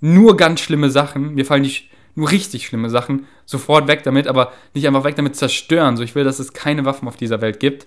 [0.01, 1.35] nur ganz schlimme Sachen.
[1.35, 1.77] Mir fallen die
[2.15, 5.97] nur richtig schlimme Sachen sofort weg damit, aber nicht einfach weg damit zerstören.
[5.97, 7.87] So, ich will, dass es keine Waffen auf dieser Welt gibt.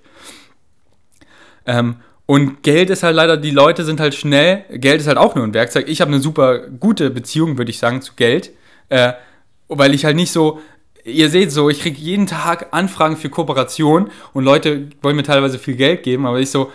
[1.65, 5.35] Ähm, und Geld ist halt leider, die Leute sind halt schnell, Geld ist halt auch
[5.35, 5.87] nur ein Werkzeug.
[5.87, 8.51] Ich habe eine super gute Beziehung, würde ich sagen, zu Geld,
[8.89, 9.13] äh,
[9.67, 10.59] weil ich halt nicht so,
[11.03, 15.59] ihr seht so, ich kriege jeden Tag Anfragen für Kooperation und Leute wollen mir teilweise
[15.59, 16.71] viel Geld geben, aber ich so,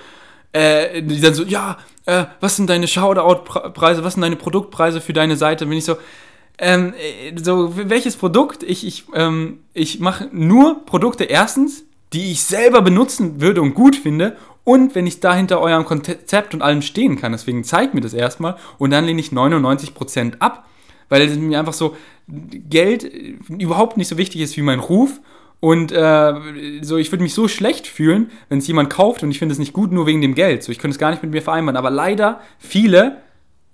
[0.53, 5.13] äh, die dann so, ja, äh, was sind deine Shoutout-Preise, was sind deine Produktpreise für
[5.13, 5.67] deine Seite?
[5.67, 5.97] Bin ich so,
[6.59, 8.63] ähm, äh, so, welches Produkt?
[8.63, 13.97] Ich, ich, ähm, ich mache nur Produkte erstens, die ich selber benutzen würde und gut
[13.97, 14.37] finde
[14.71, 17.33] und wenn ich da hinter eurem Konzept und allem stehen kann.
[17.33, 20.65] Deswegen zeigt mir das erstmal und dann lehne ich 99% ab,
[21.09, 21.97] weil es mir einfach so
[22.29, 23.03] Geld
[23.49, 25.21] überhaupt nicht so wichtig ist wie mein Ruf
[25.59, 26.35] und äh,
[26.83, 29.59] so, ich würde mich so schlecht fühlen, wenn es jemand kauft und ich finde es
[29.59, 30.63] nicht gut, nur wegen dem Geld.
[30.63, 31.77] So, ich könnte es gar nicht mit mir vereinbaren.
[31.77, 33.17] Aber leider, viele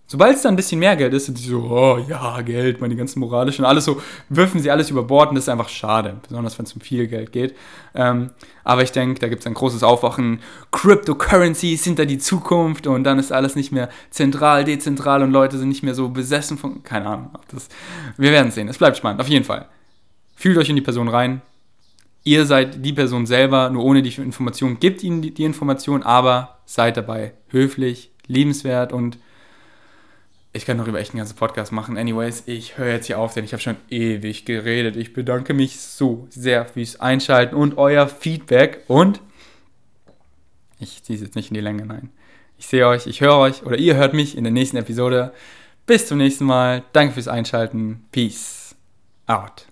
[0.09, 2.94] Sobald es da ein bisschen mehr Geld ist, sind die so, oh ja, Geld, meine
[2.94, 6.57] ganzen moralischen, alles so, wirfen sie alles über Bord und das ist einfach schade, besonders
[6.59, 7.57] wenn es um viel Geld geht.
[7.92, 8.30] Ähm,
[8.62, 10.40] aber ich denke, da gibt es ein großes Aufwachen,
[10.70, 15.59] Cryptocurrencies sind da die Zukunft und dann ist alles nicht mehr zentral, dezentral und Leute
[15.59, 17.68] sind nicht mehr so besessen von, keine Ahnung, das,
[18.16, 19.66] wir werden sehen, es bleibt spannend, auf jeden Fall.
[20.36, 21.42] Fühlt euch in die Person rein,
[22.22, 26.59] ihr seid die Person selber, nur ohne die Information gibt ihnen die, die Information, aber
[26.64, 29.18] seid dabei höflich, liebenswert und
[30.57, 31.96] ich kann noch über echt einen ganzen Podcast machen.
[31.96, 34.96] Anyways, ich höre jetzt hier auf, denn ich habe schon ewig geredet.
[34.96, 38.82] Ich bedanke mich so sehr fürs Einschalten und euer Feedback.
[38.88, 39.20] Und
[40.78, 42.11] ich ziehe es jetzt nicht in die Länge, nein.
[42.59, 45.32] Ich sehe euch, ich höre euch oder ihr hört mich in der nächsten Episode.
[45.84, 46.82] Bis zum nächsten Mal.
[46.92, 48.04] Danke fürs Einschalten.
[48.11, 48.74] Peace
[49.26, 49.66] out.